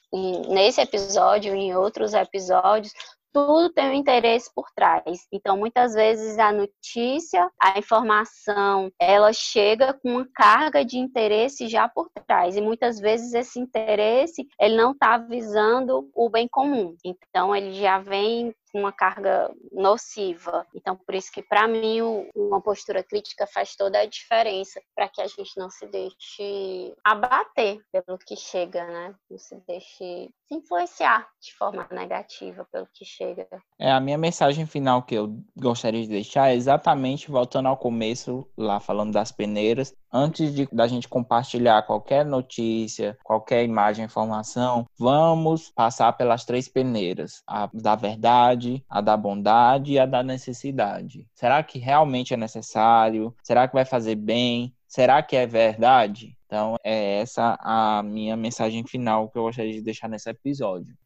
nesse 0.48 0.81
episódio 0.81 1.55
e 1.55 1.59
em 1.59 1.76
outros 1.76 2.14
episódios, 2.14 2.92
tudo 3.33 3.73
tem 3.73 3.90
um 3.90 3.95
interesse 3.95 4.51
por 4.55 4.71
trás. 4.75 5.27
Então, 5.33 5.57
muitas 5.57 5.95
vezes 5.95 6.38
a 6.38 6.53
notícia, 6.53 7.51
a 7.61 7.79
informação, 7.79 8.90
ela 8.99 9.33
chega 9.33 9.95
com 9.95 10.11
uma 10.11 10.29
carga 10.35 10.85
de 10.85 10.99
interesse 10.99 11.69
já 11.69 11.88
por 11.88 12.11
trás. 12.27 12.57
E 12.57 12.61
muitas 12.61 12.99
vezes 12.99 13.33
esse 13.35 13.59
interesse, 13.59 14.47
ele 14.61 14.77
não 14.77 14.93
está 14.93 15.19
visando 15.19 16.11
o 16.14 16.29
bem 16.29 16.49
comum. 16.49 16.97
Então, 17.05 17.55
ele 17.55 17.73
já 17.73 17.99
vem 17.99 18.55
uma 18.75 18.93
carga 18.93 19.51
nociva. 19.73 20.67
Então, 20.75 20.97
por 20.97 21.15
isso 21.15 21.31
que 21.33 21.43
para 21.43 21.67
mim 21.67 22.01
uma 22.35 22.61
postura 22.61 23.03
crítica 23.03 23.47
faz 23.47 23.77
toda 23.77 23.99
a 23.99 24.07
diferença 24.07 24.81
para 24.95 25.09
que 25.09 25.21
a 25.21 25.27
gente 25.27 25.53
não 25.57 25.71
se 25.71 25.87
deixe 25.87 26.95
abater 27.05 27.81
pelo 27.93 28.19
que 28.19 28.37
chega, 28.37 28.85
né? 28.87 29.15
Não 29.31 29.39
se 29.39 29.57
deixe 29.67 30.01
se 30.01 30.33
influenciar 30.51 31.29
de 31.41 31.55
forma 31.55 31.87
negativa 31.91 32.67
pelo 32.73 32.89
que 32.93 33.05
chega. 33.05 33.47
É 33.79 33.91
a 33.91 34.01
minha 34.01 34.19
mensagem 34.19 34.67
final 34.67 35.03
que 35.03 35.15
eu 35.15 35.39
gostaria 35.57 36.03
de 36.03 36.09
deixar 36.09 36.51
é 36.51 36.55
exatamente 36.55 37.31
voltando 37.31 37.67
ao 37.67 37.77
começo 37.77 38.49
lá 38.57 38.81
falando 38.81 39.13
das 39.13 39.31
peneiras, 39.31 39.95
antes 40.12 40.55
de 40.55 40.68
da 40.73 40.87
gente 40.87 41.09
compartilhar 41.09 41.83
qualquer 41.83 42.25
notícia, 42.25 43.16
qualquer 43.23 43.64
imagem, 43.64 44.05
informação, 44.05 44.87
vamos 44.99 45.70
passar 45.70 46.12
pelas 46.14 46.44
três 46.44 46.68
peneiras: 46.68 47.42
a 47.46 47.68
da 47.73 47.94
verdade, 47.94 48.85
a 48.88 49.01
da 49.01 49.16
bondade 49.16 49.92
e 49.92 49.99
a 49.99 50.07
da 50.07 50.23
necessidade. 50.23 51.27
Será 51.35 51.62
que 51.62 51.79
realmente 51.79 52.35
é 52.35 52.37
necessário? 52.37 53.35
Será 53.42 53.66
que 53.68 53.75
vai 53.75 53.85
fazer 53.85 54.16
bem? 54.16 54.75
Será 54.87 55.23
que 55.23 55.37
é 55.37 55.46
verdade? 55.46 56.37
Então, 56.46 56.75
é 56.83 57.20
essa 57.20 57.57
a 57.61 58.03
minha 58.03 58.37
mensagem 58.37 58.85
final 58.85 59.29
que 59.29 59.38
eu 59.38 59.44
gostaria 59.44 59.73
de 59.73 59.83
deixar 59.83 60.09
nesse 60.09 60.29
episódio. 60.29 60.96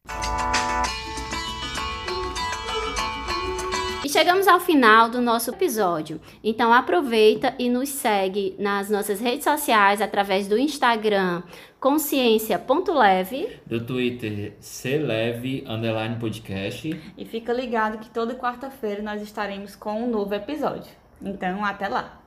Chegamos 4.15 4.47
ao 4.47 4.61
final 4.61 5.09
do 5.09 5.19
nosso 5.19 5.49
episódio. 5.49 6.21
Então 6.41 6.71
aproveita 6.71 7.53
e 7.59 7.69
nos 7.69 7.89
segue 7.89 8.55
nas 8.57 8.89
nossas 8.89 9.19
redes 9.19 9.43
sociais 9.43 10.01
através 10.01 10.47
do 10.47 10.57
Instagram 10.57 11.43
consciência.leve, 11.81 13.59
do 13.65 13.85
Twitter 13.85 14.53
celeve 14.61 15.65
underline 15.67 16.15
podcast. 16.15 16.97
E 17.17 17.25
fica 17.25 17.51
ligado 17.51 17.97
que 17.97 18.09
toda 18.09 18.33
quarta-feira 18.35 19.03
nós 19.03 19.21
estaremos 19.21 19.75
com 19.75 20.03
um 20.03 20.09
novo 20.09 20.33
episódio. 20.33 20.93
Então 21.21 21.65
até 21.65 21.89
lá. 21.89 22.17